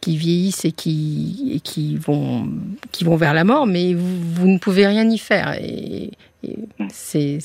qui 0.00 0.16
vieillissent 0.16 0.64
et 0.64 0.72
qui, 0.72 1.60
qui, 1.62 1.96
vont, 1.96 2.48
qui 2.90 3.04
vont 3.04 3.16
vers 3.16 3.32
la 3.32 3.44
mort, 3.44 3.66
mais 3.66 3.94
vous, 3.94 4.48
ne 4.48 4.58
pouvez 4.58 4.86
rien 4.86 5.08
y 5.08 5.18
faire. 5.18 5.54
Et, 5.60 6.10
et 6.42 6.56
c'est 6.88 7.38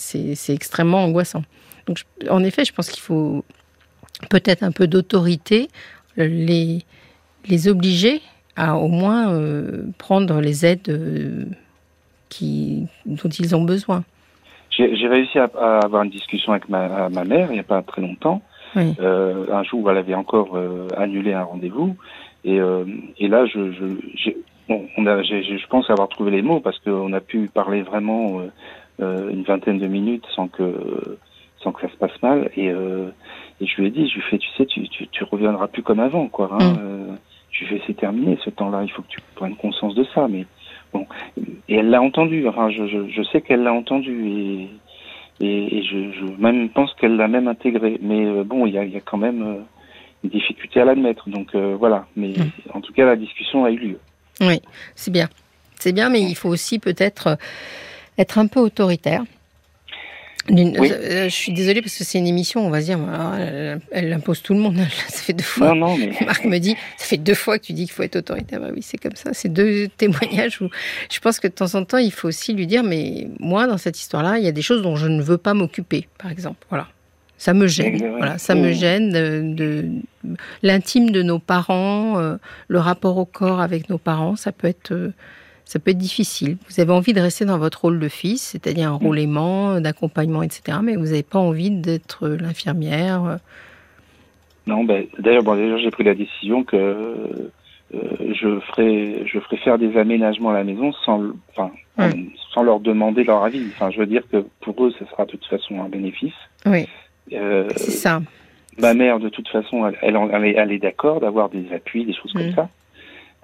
extrêmement 0.49 1.03
angoissant. 1.03 1.43
Donc, 1.85 1.99
en 2.29 2.43
effet, 2.43 2.65
je 2.65 2.73
pense 2.73 2.89
qu'il 2.89 3.03
faut 3.03 3.45
peut-être 4.29 4.63
un 4.63 4.71
peu 4.71 4.87
d'autorité, 4.87 5.69
les, 6.17 6.83
les 7.47 7.67
obliger 7.67 8.21
à 8.55 8.77
au 8.77 8.87
moins 8.87 9.31
euh, 9.33 9.85
prendre 9.97 10.39
les 10.41 10.65
aides 10.65 10.89
euh, 10.89 11.45
qui, 12.29 12.87
dont 13.05 13.29
ils 13.29 13.55
ont 13.55 13.63
besoin. 13.63 14.03
j'ai 14.69 15.07
réussi 15.07 15.37
à, 15.39 15.49
à 15.59 15.79
avoir 15.85 16.03
une 16.03 16.09
discussion 16.09 16.51
avec 16.53 16.69
ma, 16.69 17.09
ma 17.09 17.23
mère 17.23 17.47
il 17.49 17.53
n'y 17.53 17.59
a 17.59 17.63
pas 17.63 17.81
très 17.81 18.01
longtemps. 18.01 18.41
Oui. 18.75 18.93
Euh, 18.99 19.45
un 19.53 19.63
jour 19.63 19.81
où 19.83 19.89
elle 19.89 19.97
avait 19.97 20.15
encore 20.15 20.57
annulé 20.97 21.33
un 21.33 21.43
rendez-vous. 21.43 21.95
Et, 22.43 22.59
et 23.17 23.27
là, 23.27 23.45
je, 23.45 23.71
je, 23.71 24.31
bon, 24.67 24.85
on 24.97 25.07
a, 25.07 25.23
je 25.23 25.67
pense 25.67 25.89
avoir 25.89 26.09
trouvé 26.09 26.31
les 26.31 26.41
mots 26.41 26.59
parce 26.59 26.77
qu'on 26.79 27.13
a 27.13 27.21
pu 27.21 27.47
parler 27.53 27.81
vraiment 27.83 28.41
une 28.99 29.43
vingtaine 29.43 29.79
de 29.79 29.87
minutes 29.87 30.25
sans 30.35 30.47
que, 30.49 31.17
sans 31.63 31.71
que 31.71 31.81
ça 31.81 31.89
se 31.89 31.95
passe 31.97 32.21
mal. 32.21 32.49
Et, 32.57 32.67
et 32.67 33.65
je 33.65 33.75
lui 33.81 33.87
ai 33.87 33.91
dit, 33.91 34.09
je 34.09 34.15
lui 34.15 34.23
fais, 34.29 34.37
tu 34.37 34.49
sais, 34.57 34.65
tu, 34.65 34.87
tu, 34.89 35.07
tu 35.07 35.23
reviendras 35.23 35.67
plus 35.67 35.81
comme 35.83 35.99
avant, 36.01 36.27
quoi. 36.27 36.49
Hein, 36.59 36.73
Mm. 36.73 37.17
Je 37.57 37.65
fais, 37.65 37.81
c'est 37.87 37.95
terminé 37.97 38.37
ce 38.43 38.49
temps-là, 38.49 38.83
il 38.83 38.91
faut 38.91 39.01
que 39.01 39.07
tu 39.07 39.19
prennes 39.35 39.55
conscience 39.55 39.95
de 39.95 40.05
ça. 40.13 40.27
Mais 40.29 40.45
bon, 40.93 41.05
et 41.69 41.75
elle 41.75 41.89
l'a 41.89 42.01
entendu. 42.01 42.47
Enfin, 42.47 42.69
je, 42.69 42.85
je, 42.87 43.07
je 43.09 43.23
sais 43.31 43.41
qu'elle 43.41 43.63
l'a 43.63 43.73
entendu 43.73 44.27
et 44.27 44.69
et, 45.41 45.77
et 45.77 45.83
je, 45.83 46.11
je 46.13 46.25
même 46.41 46.69
pense 46.69 46.93
qu'elle 46.95 47.15
l'a 47.17 47.27
même 47.27 47.47
intégré. 47.47 47.97
Mais 48.01 48.25
euh, 48.25 48.43
bon, 48.43 48.65
il 48.65 48.73
y 48.73 48.77
a, 48.77 48.83
y 48.85 48.95
a 48.97 49.01
quand 49.01 49.17
même 49.17 49.41
euh, 49.43 49.55
une 50.23 50.29
difficulté 50.29 50.79
à 50.81 50.85
l'admettre. 50.85 51.29
Donc 51.29 51.55
euh, 51.55 51.75
voilà. 51.77 52.07
Mais 52.15 52.29
Mm. 52.29 52.51
en 52.73 52.81
tout 52.81 52.93
cas, 52.93 53.05
la 53.05 53.15
discussion 53.15 53.63
a 53.65 53.71
eu 53.71 53.77
lieu. 53.77 53.99
Oui, 54.41 54.61
c'est 54.95 55.11
bien. 55.11 55.29
C'est 55.79 55.93
bien, 55.93 56.09
mais 56.09 56.21
il 56.21 56.35
faut 56.35 56.49
aussi 56.49 56.79
peut-être 56.79 57.37
être 58.17 58.37
un 58.37 58.47
peu 58.47 58.59
autoritaire. 58.61 59.23
Oui. 60.47 60.73
euh, 60.77 61.25
je 61.25 61.33
suis 61.33 61.51
désolée 61.53 61.81
parce 61.81 61.97
que 61.97 62.03
c'est 62.03 62.19
une 62.19 62.27
émission, 62.27 62.65
on 62.65 62.69
va 62.69 62.79
dire, 62.81 62.99
alors, 62.99 63.33
elle, 63.35 63.79
elle 63.91 64.13
impose 64.13 64.43
tout 64.43 64.53
le 64.53 64.59
monde. 64.59 64.77
Ça 65.07 65.17
fait 65.21 65.33
deux 65.33 65.43
fois. 65.43 65.69
Non, 65.69 65.75
non, 65.75 65.97
mais 65.97 66.11
Marc 66.25 66.45
me 66.45 66.59
dit, 66.59 66.75
ça 66.97 67.05
fait 67.05 67.17
deux 67.17 67.33
fois 67.33 67.57
que 67.57 67.65
tu 67.65 67.73
dis 67.73 67.85
qu'il 67.85 67.93
faut 67.93 68.03
être 68.03 68.17
autoritaire. 68.17 68.59
Bah 68.59 68.69
oui, 68.71 68.81
c'est 68.83 68.97
comme 68.97 69.15
ça. 69.15 69.31
C'est 69.33 69.49
deux 69.49 69.87
témoignages 69.97 70.61
où 70.61 70.69
je 71.11 71.19
pense 71.19 71.39
que 71.39 71.47
de 71.47 71.53
temps 71.53 71.73
en 71.73 71.83
temps, 71.83 71.97
il 71.97 72.11
faut 72.11 72.27
aussi 72.27 72.53
lui 72.53 72.67
dire, 72.67 72.83
mais 72.83 73.27
moi, 73.39 73.65
dans 73.65 73.77
cette 73.79 73.99
histoire-là, 73.99 74.37
il 74.37 74.45
y 74.45 74.47
a 74.47 74.51
des 74.51 74.61
choses 74.61 74.83
dont 74.83 74.95
je 74.95 75.07
ne 75.07 75.21
veux 75.21 75.37
pas 75.39 75.55
m'occuper, 75.55 76.07
par 76.19 76.29
exemple. 76.31 76.65
Voilà. 76.69 76.87
Ça 77.37 77.53
me 77.53 77.67
gêne. 77.67 77.97
Voilà, 78.17 78.37
ça 78.37 78.53
me 78.55 78.71
gêne 78.71 79.09
de, 79.11 79.41
de- 79.55 79.89
l'intime 80.63 81.09
de 81.11 81.21
nos 81.23 81.39
parents, 81.39 82.17
euh, 82.19 82.37
le 82.69 82.79
rapport 82.79 83.17
au 83.17 83.25
corps 83.25 83.59
avec 83.61 83.89
nos 83.89 83.97
parents, 83.97 84.35
ça 84.35 84.51
peut 84.53 84.67
être 84.67 84.91
euh, 84.93 85.11
ça 85.65 85.79
peut 85.79 85.91
être 85.91 85.97
difficile. 85.97 86.57
Vous 86.69 86.79
avez 86.79 86.91
envie 86.91 87.13
de 87.13 87.19
rester 87.19 87.43
dans 87.45 87.57
votre 87.57 87.81
rôle 87.81 87.99
de 87.99 88.07
fils, 88.07 88.41
c'est-à-dire 88.41 88.89
un 88.91 88.95
rôle 88.95 89.19
aimant, 89.19 89.81
d'accompagnement, 89.81 90.43
etc. 90.43 90.77
Mais 90.83 90.95
vous 90.95 91.05
n'avez 91.05 91.23
pas 91.23 91.39
envie 91.39 91.71
d'être 91.71 92.27
l'infirmière. 92.27 93.23
euh? 93.23 93.37
non. 94.67 94.83
Ben, 94.83 95.05
d'ailleurs, 95.19 95.43
bon, 95.43 95.77
j'ai 95.77 95.91
pris 95.91 96.03
la 96.03 96.15
décision 96.15 96.63
que 96.63 96.75
euh, 96.75 97.99
je 98.33 98.59
ferai, 98.61 99.23
je 99.25 99.39
ferai 99.39 99.57
faire 99.57 99.77
des 99.77 99.95
aménagements 99.97 100.49
à 100.51 100.53
la 100.53 100.63
maison 100.63 100.91
sans, 101.05 101.21
enfin, 101.51 101.71
en- 101.97 102.09
sans 102.53 102.63
leur 102.63 102.79
demander 102.79 103.23
leur 103.23 103.43
avis. 103.43 103.63
Enfin, 103.75 103.89
je 103.91 103.99
veux 103.99 104.05
dire 104.07 104.23
que 104.31 104.45
pour 104.61 104.85
eux, 104.85 104.93
ce 104.97 105.05
sera 105.05 105.25
de 105.25 105.31
toute 105.31 105.45
façon 105.45 105.81
un 105.83 105.89
bénéfice. 105.89 106.33
Oui, 106.65 106.87
Euh, 107.33 107.67
c'est 107.75 107.91
ça. 107.91 108.21
Ma 108.77 108.93
mère, 108.93 109.19
de 109.19 109.29
toute 109.29 109.47
façon, 109.47 109.87
elle, 109.87 109.97
elle, 110.01 110.17
en- 110.17 110.29
elle 110.29 110.45
est, 110.45 110.53
elle 110.57 110.71
est 110.71 110.79
d'accord 110.79 111.19
d'avoir 111.21 111.49
des 111.49 111.65
appuis, 111.73 112.05
des 112.05 112.13
choses 112.13 112.33
comme 112.33 112.49
Mm. 112.49 112.55
ça. 112.55 112.69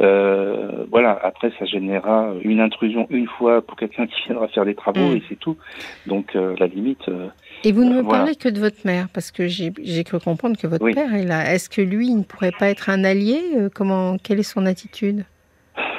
Euh, 0.01 0.85
voilà. 0.89 1.19
Après, 1.23 1.51
ça 1.59 1.65
générera 1.65 2.33
une 2.43 2.59
intrusion 2.59 3.07
une 3.09 3.27
fois 3.27 3.61
pour 3.61 3.77
quelqu'un 3.77 4.07
qui 4.07 4.21
viendra 4.25 4.47
faire 4.47 4.65
des 4.65 4.75
travaux 4.75 5.11
Mm. 5.13 5.17
et 5.17 5.23
c'est 5.29 5.39
tout. 5.39 5.57
Donc, 6.05 6.35
euh, 6.35 6.55
la 6.59 6.67
limite. 6.67 7.07
euh, 7.09 7.27
Et 7.63 7.71
vous 7.71 7.83
ne 7.83 7.95
me 7.95 8.01
Voilà. 8.01 8.19
parlez 8.19 8.35
que 8.35 8.49
de 8.49 8.59
votre 8.59 8.85
mère, 8.85 9.07
parce 9.13 9.31
que 9.31 9.47
j'ai 9.47 9.71
cru 10.03 10.19
comprendre 10.19 10.57
que 10.57 10.67
votre 10.67 10.83
Oui. 10.83 10.93
père 10.93 11.13
est 11.13 11.25
là. 11.25 11.53
Est-ce 11.53 11.69
que 11.69 11.81
lui, 11.81 12.07
il 12.07 12.17
ne 12.17 12.23
pourrait 12.23 12.51
pas 12.57 12.69
être 12.69 12.89
un 12.89 13.03
allié 13.03 13.39
Comment 13.75 14.17
Quelle 14.17 14.39
est 14.39 14.43
son 14.43 14.65
attitude? 14.65 15.25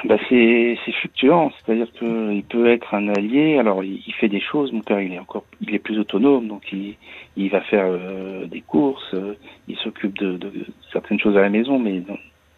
Bah, 0.05 0.17
c'est 0.29 0.77
fluctuant. 0.99 1.51
C'est-à-dire 1.65 1.87
qu'il 1.97 2.43
peut 2.49 2.67
être 2.69 2.93
un 2.93 3.07
allié. 3.07 3.57
Alors, 3.57 3.83
il, 3.83 4.01
il 4.05 4.13
fait 4.13 4.27
des 4.27 4.41
choses. 4.41 4.71
Mon 4.73 4.81
père, 4.81 4.99
il 5.01 5.13
est 5.13 5.19
encore, 5.19 5.45
il 5.61 5.73
est 5.73 5.79
plus 5.79 5.97
autonome, 5.97 6.47
donc 6.49 6.63
il, 6.73 6.95
il 7.37 7.49
va 7.49 7.61
faire 7.61 7.85
euh, 7.87 8.45
des 8.45 8.61
courses. 8.61 9.13
euh, 9.13 9.35
il 9.69 9.77
s'occupe 9.77 10.17
de, 10.19 10.35
de 10.37 10.51
certaines 10.91 11.19
choses 11.19 11.37
à 11.37 11.41
la 11.41 11.49
maison, 11.49 11.79
mais 11.79 12.03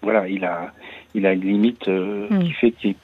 voilà, 0.01 0.27
il 0.27 0.45
a, 0.45 0.71
il 1.13 1.25
a 1.25 1.34
une 1.34 1.41
limite 1.41 1.88
euh, 1.88 2.27
Mm. 2.29 2.39
qui 2.43 2.51
fait 2.53 2.71
qu'il- 2.71 2.95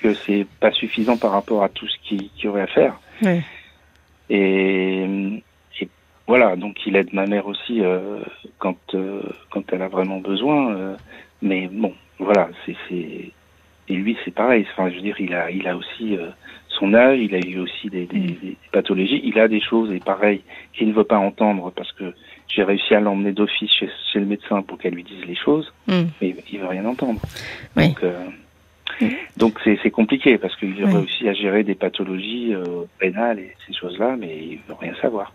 que 0.00 0.12
c'est 0.14 0.46
pas 0.60 0.70
suffisant 0.72 1.16
par 1.16 1.30
rapport 1.32 1.62
à 1.62 1.68
tout 1.68 1.86
ce 1.88 1.96
qu'il 2.04 2.28
y 2.42 2.46
aurait 2.48 2.62
à 2.62 2.66
faire. 2.66 2.98
Oui. 3.22 3.40
Et, 4.30 5.04
et 5.80 5.88
voilà, 6.26 6.56
donc 6.56 6.78
il 6.86 6.96
aide 6.96 7.12
ma 7.12 7.26
mère 7.26 7.46
aussi 7.46 7.80
euh, 7.82 8.20
quand 8.58 8.76
euh, 8.94 9.20
quand 9.50 9.62
elle 9.72 9.82
a 9.82 9.88
vraiment 9.88 10.18
besoin. 10.18 10.74
euh, 10.74 10.96
Mais 11.42 11.68
bon, 11.70 11.92
voilà, 12.18 12.48
c'est 12.66 12.76
et 12.96 13.94
lui 13.94 14.16
c'est 14.24 14.30
pareil. 14.34 14.66
Enfin, 14.72 14.88
je 14.90 14.96
veux 14.96 15.02
dire, 15.02 15.20
il 15.20 15.34
a 15.34 15.50
il 15.50 15.66
a 15.68 15.76
aussi 15.76 16.16
son 16.70 16.92
âge, 16.94 17.18
il 17.20 17.34
a 17.34 17.38
eu 17.38 17.58
aussi 17.60 17.88
des, 17.90 18.06
des, 18.06 18.18
mm. 18.18 18.36
des, 18.42 18.56
pathologies, 18.72 19.20
il 19.24 19.38
a 19.38 19.46
des 19.48 19.60
choses 19.60 19.92
et 19.92 20.00
pareil 20.00 20.42
qu'il 20.72 20.88
ne 20.88 20.92
veut 20.94 21.04
pas 21.04 21.18
entendre 21.18 21.70
parce 21.70 21.92
que 21.92 22.12
j'ai 22.48 22.62
réussi 22.62 22.94
à 22.94 23.00
l'emmener 23.00 23.32
d'office 23.32 23.70
chez, 23.70 23.88
chez, 24.12 24.20
le 24.20 24.26
médecin 24.26 24.62
pour 24.62 24.78
qu'elle 24.78 24.94
lui 24.94 25.04
dise 25.04 25.24
les 25.26 25.36
choses, 25.36 25.72
mm. 25.86 26.02
mais 26.20 26.36
il 26.52 26.58
veut 26.60 26.66
rien 26.66 26.84
entendre. 26.84 27.20
Oui. 27.76 27.88
Donc 27.88 28.02
euh, 28.02 28.24
mm. 29.00 29.08
donc 29.36 29.60
c'est 29.64 29.90
compliqué 29.90 30.38
parce 30.38 30.54
qu'il 30.56 30.74
veut 30.74 30.86
réussi 30.86 31.28
à 31.28 31.34
gérer 31.34 31.64
des 31.64 31.74
pathologies 31.74 32.54
euh, 32.54 32.84
rénales 33.00 33.38
et 33.38 33.54
ces 33.66 33.74
choses-là, 33.74 34.16
mais 34.18 34.36
il 34.36 34.58
veut 34.68 34.76
rien 34.80 34.94
savoir. 35.00 35.32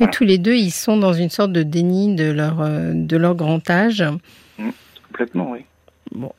Et 0.00 0.06
tous 0.12 0.24
les 0.24 0.38
deux, 0.38 0.54
ils 0.54 0.70
sont 0.70 0.96
dans 0.96 1.14
une 1.14 1.30
sorte 1.30 1.52
de 1.52 1.62
déni 1.62 2.14
de 2.14 2.30
leur 2.30 2.60
euh, 2.60 2.92
de 2.94 3.16
leur 3.16 3.34
grand 3.34 3.68
âge. 3.70 4.04
complètement, 5.08 5.52
oui. 5.52 5.60
Bon, 6.12 6.32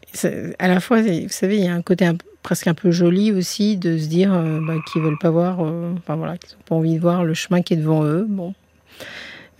à 0.59 0.67
la 0.67 0.79
fois, 0.79 1.01
vous 1.01 1.27
savez, 1.29 1.57
il 1.57 1.65
y 1.65 1.67
a 1.67 1.73
un 1.73 1.81
côté 1.81 2.05
un, 2.05 2.15
presque 2.45 2.67
un 2.67 2.75
peu 2.75 2.91
joli 2.91 3.31
aussi 3.31 3.75
de 3.75 3.97
se 3.97 4.07
dire 4.07 4.31
euh, 4.31 4.59
bah, 4.65 4.75
qu'ils 4.87 5.01
veulent 5.01 5.17
pas 5.17 5.31
voir, 5.31 5.65
euh, 5.65 5.93
enfin 5.97 6.15
voilà, 6.15 6.37
qu'ils 6.37 6.55
n'ont 6.55 6.63
pas 6.63 6.75
envie 6.75 6.95
de 6.95 7.01
voir 7.01 7.23
le 7.23 7.33
chemin 7.33 7.61
qui 7.63 7.73
est 7.73 7.77
devant 7.77 8.05
eux. 8.05 8.25
Bon. 8.29 8.53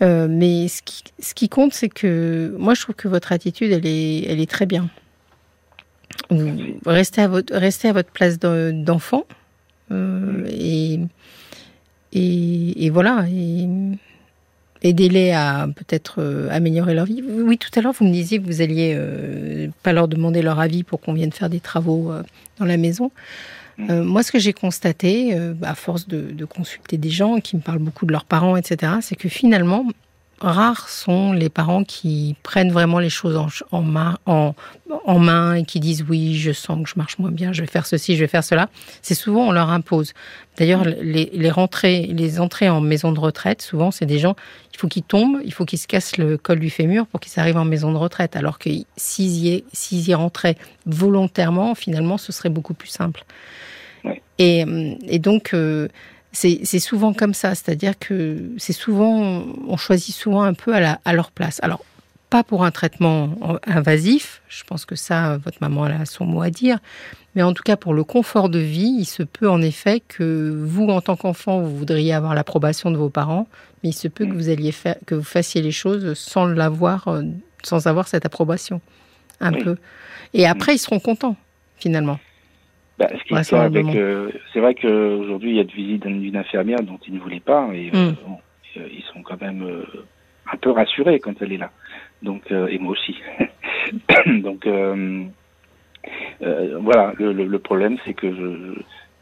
Euh, 0.02 0.26
mais 0.28 0.68
ce 0.68 0.82
qui, 0.82 1.02
ce 1.18 1.34
qui 1.34 1.48
compte, 1.48 1.72
c'est 1.72 1.88
que 1.88 2.54
moi, 2.58 2.74
je 2.74 2.82
trouve 2.82 2.94
que 2.94 3.08
votre 3.08 3.32
attitude, 3.32 3.72
elle 3.72 3.86
est, 3.86 4.24
elle 4.24 4.40
est 4.40 4.50
très 4.50 4.66
bien. 4.66 4.88
Restez 6.84 7.22
à 7.22 7.28
votre, 7.28 7.54
restez 7.54 7.88
à 7.88 7.92
votre 7.92 8.10
place 8.10 8.38
d'enfant 8.38 9.24
et, 9.90 11.00
et, 12.12 12.84
et, 12.86 12.90
voilà. 12.90 13.24
Et, 13.30 13.68
aidez-les 14.82 15.32
à 15.32 15.68
peut-être 15.74 16.16
euh, 16.18 16.48
améliorer 16.50 16.94
leur 16.94 17.06
vie. 17.06 17.22
Oui, 17.26 17.58
tout 17.58 17.70
à 17.76 17.82
l'heure, 17.82 17.92
vous 17.92 18.04
me 18.04 18.12
disiez 18.12 18.40
que 18.40 18.46
vous 18.46 18.60
alliez 18.60 18.94
euh, 18.96 19.68
pas 19.82 19.92
leur 19.92 20.08
demander 20.08 20.42
leur 20.42 20.60
avis 20.60 20.82
pour 20.82 21.00
qu'on 21.00 21.12
vienne 21.12 21.32
faire 21.32 21.50
des 21.50 21.60
travaux 21.60 22.12
euh, 22.12 22.22
dans 22.58 22.64
la 22.64 22.76
maison. 22.76 23.10
Mm. 23.78 24.00
moi, 24.00 24.22
ce 24.22 24.32
que 24.32 24.38
j'ai 24.38 24.52
constaté, 24.52 25.34
à 25.62 25.74
force 25.74 26.08
de, 26.08 26.30
de, 26.32 26.44
consulter 26.44 26.96
des 26.96 27.10
gens 27.10 27.40
qui 27.40 27.56
me 27.56 27.60
parlent 27.60 27.78
beaucoup 27.78 28.06
de 28.06 28.12
leurs 28.12 28.24
parents, 28.24 28.56
etc., 28.56 28.94
c'est 29.02 29.16
que 29.16 29.28
finalement, 29.28 29.86
rares 30.40 30.88
sont 30.88 31.32
les 31.32 31.48
parents 31.48 31.84
qui 31.84 32.36
prennent 32.42 32.70
vraiment 32.70 32.98
les 32.98 33.08
choses 33.08 33.36
en, 33.36 33.48
en, 33.70 33.82
main, 33.82 34.18
en, 34.26 34.54
en, 35.04 35.18
main 35.18 35.54
et 35.54 35.64
qui 35.64 35.80
disent 35.80 36.04
oui, 36.08 36.36
je 36.36 36.52
sens 36.52 36.82
que 36.82 36.88
je 36.88 36.94
marche 36.96 37.18
moins 37.18 37.30
bien, 37.30 37.52
je 37.52 37.62
vais 37.62 37.66
faire 37.66 37.86
ceci, 37.86 38.16
je 38.16 38.20
vais 38.20 38.28
faire 38.28 38.44
cela. 38.44 38.68
C'est 39.02 39.14
souvent 39.14 39.48
on 39.48 39.52
leur 39.52 39.70
impose. 39.70 40.12
D'ailleurs, 40.58 40.84
les, 40.84 41.30
les, 41.32 41.50
rentrées, 41.50 42.02
les 42.02 42.40
entrées 42.40 42.68
en 42.68 42.80
maison 42.80 43.12
de 43.12 43.20
retraite, 43.20 43.62
souvent 43.62 43.90
c'est 43.90 44.06
des 44.06 44.18
gens, 44.18 44.36
il 44.72 44.78
faut 44.78 44.88
qu'ils 44.88 45.02
tombent, 45.02 45.40
il 45.44 45.52
faut 45.52 45.64
qu'ils 45.64 45.78
se 45.78 45.86
cassent 45.86 46.18
le 46.18 46.36
col 46.36 46.60
du 46.60 46.70
fémur 46.70 47.06
pour 47.06 47.20
qu'ils 47.20 47.40
arrivent 47.40 47.58
en 47.58 47.64
maison 47.64 47.92
de 47.92 47.98
retraite. 47.98 48.36
Alors 48.36 48.58
que 48.58 48.68
s'ils 48.96 49.46
y, 49.46 49.64
y, 49.92 50.14
rentraient 50.14 50.56
volontairement, 50.84 51.74
finalement, 51.74 52.18
ce 52.18 52.32
serait 52.32 52.50
beaucoup 52.50 52.74
plus 52.74 52.88
simple. 52.88 53.24
Et, 54.38 54.64
et, 55.08 55.18
donc, 55.18 55.54
euh, 55.54 55.88
c'est 56.36 56.78
souvent 56.80 57.14
comme 57.14 57.34
ça, 57.34 57.54
c'est-à-dire 57.54 57.98
que 57.98 58.50
c'est 58.58 58.74
souvent, 58.74 59.44
on 59.66 59.76
choisit 59.76 60.14
souvent 60.14 60.42
un 60.42 60.52
peu 60.52 60.74
à, 60.74 60.80
la, 60.80 61.00
à 61.04 61.14
leur 61.14 61.30
place. 61.30 61.60
Alors, 61.62 61.82
pas 62.28 62.42
pour 62.42 62.64
un 62.64 62.70
traitement 62.70 63.58
invasif, 63.66 64.42
je 64.48 64.64
pense 64.64 64.84
que 64.84 64.96
ça, 64.96 65.38
votre 65.38 65.58
maman 65.60 65.84
a 65.84 66.04
son 66.04 66.26
mot 66.26 66.42
à 66.42 66.50
dire, 66.50 66.78
mais 67.34 67.42
en 67.42 67.52
tout 67.52 67.62
cas 67.62 67.76
pour 67.76 67.94
le 67.94 68.04
confort 68.04 68.48
de 68.48 68.58
vie, 68.58 68.96
il 68.98 69.06
se 69.06 69.22
peut 69.22 69.48
en 69.48 69.62
effet 69.62 70.02
que 70.06 70.62
vous, 70.64 70.88
en 70.88 71.00
tant 71.00 71.16
qu'enfant, 71.16 71.60
vous 71.60 71.74
voudriez 71.74 72.12
avoir 72.12 72.34
l'approbation 72.34 72.90
de 72.90 72.96
vos 72.96 73.10
parents, 73.10 73.48
mais 73.82 73.90
il 73.90 73.94
se 73.94 74.08
peut 74.08 74.26
que 74.26 74.32
vous 74.32 74.48
alliez 74.50 74.72
faire, 74.72 74.96
que 75.06 75.14
vous 75.14 75.24
fassiez 75.24 75.62
les 75.62 75.72
choses 75.72 76.14
sans 76.18 76.44
l'avoir, 76.46 77.08
euh, 77.08 77.22
sans 77.62 77.86
avoir 77.86 78.08
cette 78.08 78.26
approbation, 78.26 78.80
un 79.40 79.52
peu. 79.52 79.76
Et 80.34 80.46
après, 80.46 80.74
ils 80.74 80.78
seront 80.78 81.00
contents, 81.00 81.36
finalement. 81.78 82.18
Bah, 82.98 83.08
ce 83.10 83.24
qui 83.24 83.34
ouais, 83.34 83.60
avec, 83.60 83.86
euh, 83.94 84.30
c'est 84.52 84.60
vrai 84.60 84.74
qu'aujourd'hui 84.74 85.50
il 85.50 85.56
y 85.56 85.60
a 85.60 85.64
de 85.64 85.72
visite 85.72 86.06
d'une 86.06 86.36
infirmière 86.36 86.82
dont 86.82 86.98
ils 87.06 87.12
ne 87.12 87.18
voulaient 87.18 87.40
pas 87.40 87.68
et 87.74 87.90
euh, 87.94 88.12
mm. 88.12 88.16
bon, 88.26 88.38
euh, 88.78 88.88
ils 88.90 89.04
sont 89.12 89.22
quand 89.22 89.38
même 89.40 89.62
euh, 89.62 89.84
un 90.50 90.56
peu 90.56 90.70
rassurés 90.70 91.20
quand 91.20 91.34
elle 91.42 91.52
est 91.52 91.58
là. 91.58 91.70
Donc 92.22 92.50
et 92.50 92.78
moi 92.78 92.92
aussi. 92.92 93.20
Donc 94.26 94.66
voilà, 96.80 97.12
le, 97.18 97.32
le, 97.32 97.44
le 97.46 97.58
problème 97.58 97.98
c'est 98.06 98.14
que 98.14 98.34
je, 98.34 98.80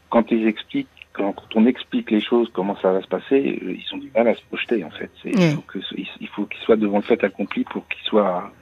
quand 0.09 0.31
ils 0.31 0.47
expliquent, 0.47 0.87
quand, 1.11 1.33
quand, 1.33 1.55
on 1.55 1.65
explique 1.65 2.11
les 2.11 2.21
choses, 2.21 2.49
comment 2.53 2.77
ça 2.81 2.93
va 2.93 3.01
se 3.01 3.07
passer, 3.07 3.59
ils 3.61 3.93
ont 3.93 3.97
du 3.97 4.09
mal 4.15 4.29
à 4.29 4.35
se 4.35 4.41
projeter 4.43 4.85
en 4.85 4.91
fait. 4.91 5.11
Mm. 5.25 5.31
Il 5.33 5.51
faut 5.51 5.61
que 5.67 5.79
il 5.97 6.27
faut 6.29 6.45
qu'ils 6.45 6.61
soient 6.61 6.77
devant 6.77 6.97
le 6.97 7.03
fait 7.03 7.21
accompli 7.25 7.65
pour 7.65 7.85
qu'ils 7.89 8.05
soient 8.05 8.53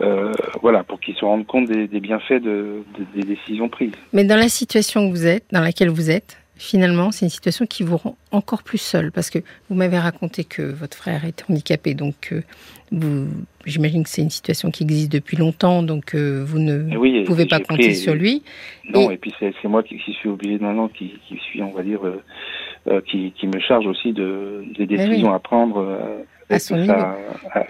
euh, 0.00 0.32
voilà, 0.62 0.82
pour 0.84 1.00
qu'ils 1.00 1.14
se 1.16 1.24
rendent 1.24 1.46
compte 1.46 1.68
des, 1.68 1.86
des 1.86 2.00
bienfaits 2.00 2.42
de, 2.42 2.82
de, 2.98 3.04
des 3.14 3.22
décisions 3.22 3.68
prises. 3.68 3.92
Mais 4.12 4.24
dans 4.24 4.36
la 4.36 4.48
situation 4.48 5.08
que 5.08 5.14
vous 5.14 5.26
êtes, 5.26 5.44
dans 5.52 5.60
laquelle 5.60 5.90
vous 5.90 6.10
êtes, 6.10 6.38
finalement, 6.56 7.10
c'est 7.10 7.26
une 7.26 7.30
situation 7.30 7.66
qui 7.66 7.82
vous 7.82 7.96
rend 7.96 8.16
encore 8.30 8.62
plus 8.62 8.78
seul, 8.78 9.12
parce 9.12 9.30
que 9.30 9.40
vous 9.68 9.74
m'avez 9.74 9.98
raconté 9.98 10.44
que 10.44 10.62
votre 10.62 10.96
frère 10.96 11.24
était 11.24 11.44
handicapé, 11.50 11.94
donc 11.94 12.32
euh, 12.32 13.26
j'imagine 13.66 14.04
que 14.04 14.08
c'est 14.08 14.22
une 14.22 14.30
situation 14.30 14.70
qui 14.70 14.84
existe 14.84 15.12
depuis 15.12 15.36
longtemps, 15.36 15.82
donc 15.82 16.14
euh, 16.14 16.42
vous 16.46 16.58
ne 16.58 16.96
oui, 16.96 17.24
pouvez 17.24 17.46
pas 17.46 17.58
compter 17.58 17.88
pris, 17.88 17.96
sur 17.96 18.14
lui. 18.14 18.42
Non, 18.88 19.10
et, 19.10 19.14
et 19.14 19.16
puis 19.18 19.34
c'est, 19.38 19.52
moi 19.64 19.82
qui, 19.82 19.98
qui, 19.98 20.12
suis 20.12 20.28
obligé 20.28 20.58
maintenant, 20.58 20.88
qui, 20.88 21.14
qui 21.28 21.36
suis, 21.38 21.62
on 21.62 21.72
va 21.72 21.82
dire, 21.82 22.00
euh, 22.06 23.00
qui, 23.02 23.32
qui, 23.32 23.46
me 23.46 23.58
charge 23.60 23.86
aussi 23.86 24.12
de, 24.12 24.64
des 24.78 24.86
décisions 24.86 25.28
oui. 25.28 25.34
à 25.34 25.38
prendre. 25.38 25.98
à 26.48 26.58
son 26.58 26.76
niveau. 26.76 26.94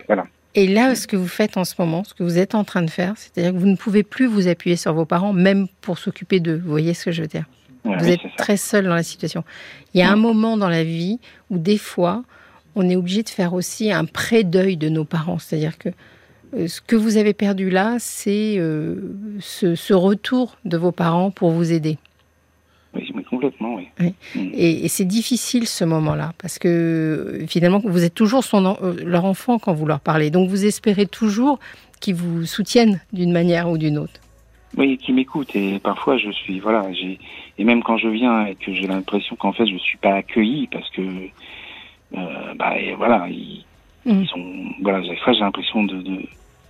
voilà. 0.06 0.26
Et 0.54 0.66
là, 0.66 0.94
ce 0.94 1.06
que 1.06 1.16
vous 1.16 1.28
faites 1.28 1.56
en 1.56 1.64
ce 1.64 1.74
moment, 1.78 2.04
ce 2.04 2.14
que 2.14 2.22
vous 2.22 2.38
êtes 2.38 2.54
en 2.54 2.64
train 2.64 2.82
de 2.82 2.90
faire, 2.90 3.14
c'est-à-dire 3.16 3.52
que 3.52 3.58
vous 3.58 3.66
ne 3.66 3.76
pouvez 3.76 4.02
plus 4.02 4.26
vous 4.26 4.48
appuyer 4.48 4.76
sur 4.76 4.92
vos 4.92 5.06
parents, 5.06 5.32
même 5.32 5.66
pour 5.80 5.98
s'occuper 5.98 6.40
d'eux. 6.40 6.60
Vous 6.62 6.70
voyez 6.70 6.92
ce 6.92 7.06
que 7.06 7.12
je 7.12 7.22
veux 7.22 7.28
dire? 7.28 7.46
Ouais, 7.84 7.96
Vous 7.96 8.04
oui, 8.04 8.12
êtes 8.12 8.36
très 8.36 8.56
seul 8.56 8.84
dans 8.84 8.94
la 8.94 9.02
situation. 9.02 9.44
Il 9.94 10.00
y 10.00 10.02
a 10.02 10.06
ouais. 10.06 10.12
un 10.12 10.16
moment 10.16 10.56
dans 10.56 10.68
la 10.68 10.84
vie 10.84 11.18
où 11.50 11.58
des 11.58 11.78
fois, 11.78 12.22
on 12.74 12.88
est 12.88 12.96
obligé 12.96 13.22
de 13.22 13.28
faire 13.28 13.54
aussi 13.54 13.90
un 13.90 14.04
pré-deuil 14.04 14.76
de 14.76 14.88
nos 14.88 15.04
parents. 15.04 15.38
C'est-à-dire 15.38 15.78
que 15.78 15.88
euh, 16.54 16.68
ce 16.68 16.80
que 16.80 16.96
vous 16.96 17.16
avez 17.16 17.32
perdu 17.32 17.70
là, 17.70 17.96
c'est 17.98 18.56
euh, 18.58 19.14
ce, 19.40 19.74
ce, 19.74 19.94
retour 19.94 20.58
de 20.64 20.76
vos 20.76 20.92
parents 20.92 21.30
pour 21.30 21.50
vous 21.50 21.72
aider. 21.72 21.98
Oui, 23.42 23.50
complètement, 23.50 23.74
oui. 23.74 23.88
oui. 24.00 24.14
Mmh. 24.34 24.50
Et, 24.54 24.84
et 24.84 24.88
c'est 24.88 25.04
difficile 25.04 25.66
ce 25.66 25.84
moment-là, 25.84 26.32
parce 26.40 26.58
que 26.58 27.40
finalement, 27.48 27.80
vous 27.84 28.04
êtes 28.04 28.14
toujours 28.14 28.44
son, 28.44 28.76
euh, 28.82 28.94
leur 29.04 29.24
enfant 29.24 29.58
quand 29.58 29.72
vous 29.72 29.86
leur 29.86 30.00
parlez. 30.00 30.30
Donc 30.30 30.48
vous 30.48 30.64
espérez 30.64 31.06
toujours 31.06 31.58
qu'ils 32.00 32.14
vous 32.14 32.44
soutiennent 32.46 33.00
d'une 33.12 33.32
manière 33.32 33.70
ou 33.70 33.78
d'une 33.78 33.98
autre. 33.98 34.20
Oui, 34.76 34.96
qui 34.96 35.12
m'écoutent. 35.12 35.54
Et 35.54 35.78
parfois, 35.78 36.16
je 36.16 36.30
suis, 36.30 36.60
voilà, 36.60 36.90
j'ai, 36.92 37.18
et 37.58 37.64
même 37.64 37.82
quand 37.82 37.98
je 37.98 38.08
viens 38.08 38.46
et 38.46 38.54
que 38.54 38.72
j'ai 38.72 38.86
l'impression 38.86 39.36
qu'en 39.36 39.52
fait, 39.52 39.66
je 39.66 39.76
suis 39.76 39.98
pas 39.98 40.14
accueilli 40.14 40.66
parce 40.68 40.88
que, 40.90 41.02
euh, 41.02 42.54
bah, 42.56 42.78
et 42.78 42.94
voilà, 42.94 43.26
ils, 43.28 43.64
mmh. 44.06 44.22
ils 44.22 44.28
sont, 44.28 44.44
voilà, 44.82 45.00
fois, 45.22 45.32
j'ai 45.32 45.40
l'impression 45.40 45.84
de, 45.84 45.96
de 46.02 46.18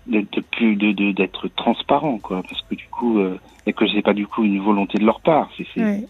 d'être 0.07 0.41
plus 0.51 0.75
de 0.75 1.13
d'être 1.13 1.47
transparent 1.55 2.19
quoi 2.19 2.43
parce 2.43 2.61
que 2.63 2.75
du 2.75 2.89
coup 2.89 3.21
euh, 3.21 3.39
et 3.67 3.73
que 3.73 3.87
c'est 3.87 4.03
pas 4.03 4.15
du 4.15 4.27
coup 4.27 4.43
une 4.43 4.61
volonté 4.61 4.99
de 4.99 5.05
leur 5.05 5.21
part 5.21 5.49
c'est 5.57 5.81
ouais. 5.81 6.09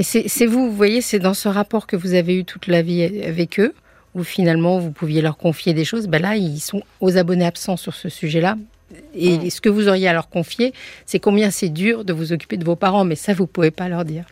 Mais 0.00 0.04
c'est 0.04 0.46
vous 0.46 0.70
vous 0.70 0.74
voyez 0.74 1.02
c'est 1.02 1.18
dans 1.18 1.34
ce 1.34 1.46
rapport 1.46 1.86
que 1.86 1.94
vous 1.94 2.14
avez 2.14 2.38
eu 2.38 2.44
toute 2.46 2.68
la 2.68 2.80
vie 2.80 3.02
avec 3.22 3.60
eux 3.60 3.74
où 4.14 4.24
finalement 4.24 4.78
vous 4.78 4.92
pouviez 4.92 5.20
leur 5.20 5.36
confier 5.36 5.74
des 5.74 5.84
choses 5.84 6.08
ben 6.08 6.22
là 6.22 6.36
ils 6.36 6.60
sont 6.60 6.82
aux 7.00 7.18
abonnés 7.18 7.44
absents 7.44 7.76
sur 7.76 7.92
ce 7.92 8.08
sujet 8.08 8.40
là 8.40 8.56
et 9.14 9.36
mmh. 9.36 9.50
ce 9.50 9.60
que 9.60 9.68
vous 9.68 9.88
auriez 9.88 10.08
à 10.08 10.14
leur 10.14 10.30
confier 10.30 10.72
c'est 11.04 11.20
combien 11.20 11.50
c'est 11.50 11.68
dur 11.68 12.06
de 12.06 12.14
vous 12.14 12.32
occuper 12.32 12.56
de 12.56 12.64
vos 12.64 12.76
parents 12.76 13.04
mais 13.04 13.14
ça 13.14 13.34
vous 13.34 13.46
pouvez 13.46 13.70
pas 13.70 13.90
leur 13.90 14.06
dire 14.06 14.24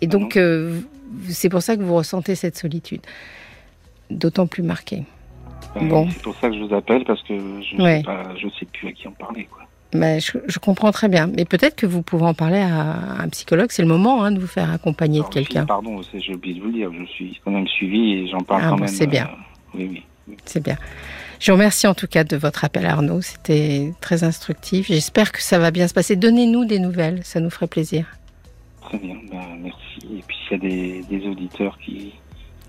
et 0.00 0.06
donc 0.06 0.36
mmh. 0.36 0.40
euh, 0.40 0.80
c'est 1.28 1.48
pour 1.48 1.62
ça 1.62 1.76
que 1.76 1.82
vous 1.82 1.96
ressentez 1.96 2.36
cette 2.36 2.56
solitude 2.56 3.00
d'autant 4.10 4.46
plus 4.46 4.62
marquée 4.62 5.02
Bon. 5.80 6.06
C'est 6.10 6.22
pour 6.22 6.36
ça 6.36 6.50
que 6.50 6.54
je 6.54 6.64
vous 6.64 6.74
appelle 6.74 7.02
parce 7.04 7.22
que 7.22 7.34
je 7.34 7.76
ne 7.76 7.82
ouais. 7.82 8.02
sais, 8.04 8.48
sais 8.60 8.66
plus 8.66 8.88
à 8.88 8.92
qui 8.92 9.08
en 9.08 9.12
parler. 9.12 9.48
Quoi. 9.50 9.62
Je, 9.94 10.38
je, 10.46 10.58
comprends 10.58 10.90
très 10.90 11.08
bien. 11.08 11.26
Mais 11.26 11.44
peut-être 11.44 11.76
que 11.76 11.86
vous 11.86 12.02
pouvez 12.02 12.24
en 12.24 12.34
parler 12.34 12.60
à 12.60 13.20
un 13.22 13.28
psychologue. 13.28 13.68
C'est 13.70 13.82
le 13.82 13.88
moment 13.88 14.24
hein, 14.24 14.32
de 14.32 14.40
vous 14.40 14.46
faire 14.46 14.70
accompagner 14.70 15.18
Alors, 15.18 15.28
de 15.28 15.34
quelqu'un. 15.34 15.66
Pardon, 15.66 16.00
j'ai 16.14 16.34
oublié 16.34 16.54
de 16.54 16.60
vous 16.60 16.66
le 16.68 16.72
dire. 16.72 16.90
Je 16.98 17.04
suis 17.12 17.40
quand 17.44 17.50
même 17.50 17.66
suivi 17.66 18.12
et 18.12 18.28
j'en 18.28 18.40
parle 18.40 18.62
ah, 18.64 18.68
quand 18.70 18.76
bon, 18.76 18.84
même. 18.84 18.88
C'est 18.88 19.06
bien. 19.06 19.24
Euh, 19.24 19.78
oui, 19.78 19.88
oui, 19.90 20.02
oui. 20.28 20.36
C'est 20.44 20.62
bien. 20.62 20.76
Je 21.40 21.50
vous 21.50 21.56
remercie 21.56 21.86
en 21.86 21.94
tout 21.94 22.06
cas 22.06 22.24
de 22.24 22.36
votre 22.36 22.64
appel, 22.64 22.86
Arnaud. 22.86 23.20
C'était 23.20 23.92
très 24.00 24.24
instructif. 24.24 24.86
J'espère 24.86 25.32
que 25.32 25.42
ça 25.42 25.58
va 25.58 25.70
bien 25.70 25.88
se 25.88 25.94
passer. 25.94 26.16
Donnez-nous 26.16 26.64
des 26.64 26.78
nouvelles. 26.78 27.20
Ça 27.24 27.40
nous 27.40 27.50
ferait 27.50 27.66
plaisir. 27.66 28.06
Très 28.80 28.98
bien. 28.98 29.16
Ben, 29.30 29.40
merci. 29.60 30.18
Et 30.18 30.22
puis, 30.26 30.36
s'il 30.48 30.52
y 30.52 30.66
a 30.66 30.68
des, 30.68 31.02
des 31.10 31.26
auditeurs 31.26 31.78
qui, 31.78 32.14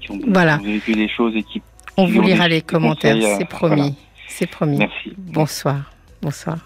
qui 0.01 0.11
ont 0.11 0.19
voilà. 0.27 0.57
vécu 0.57 0.93
des 0.93 1.07
choses 1.07 1.35
et 1.35 1.43
qui 1.43 1.61
on 1.95 2.07
vous 2.07 2.21
lira 2.21 2.47
les 2.47 2.61
commentaires, 2.61 3.17
c'est 3.37 3.45
promis. 3.45 3.75
Voilà. 3.75 3.91
C'est 4.27 4.47
promis. 4.47 4.77
Merci. 4.77 5.13
Bonsoir. 5.17 5.92
Bonsoir. 6.23 6.57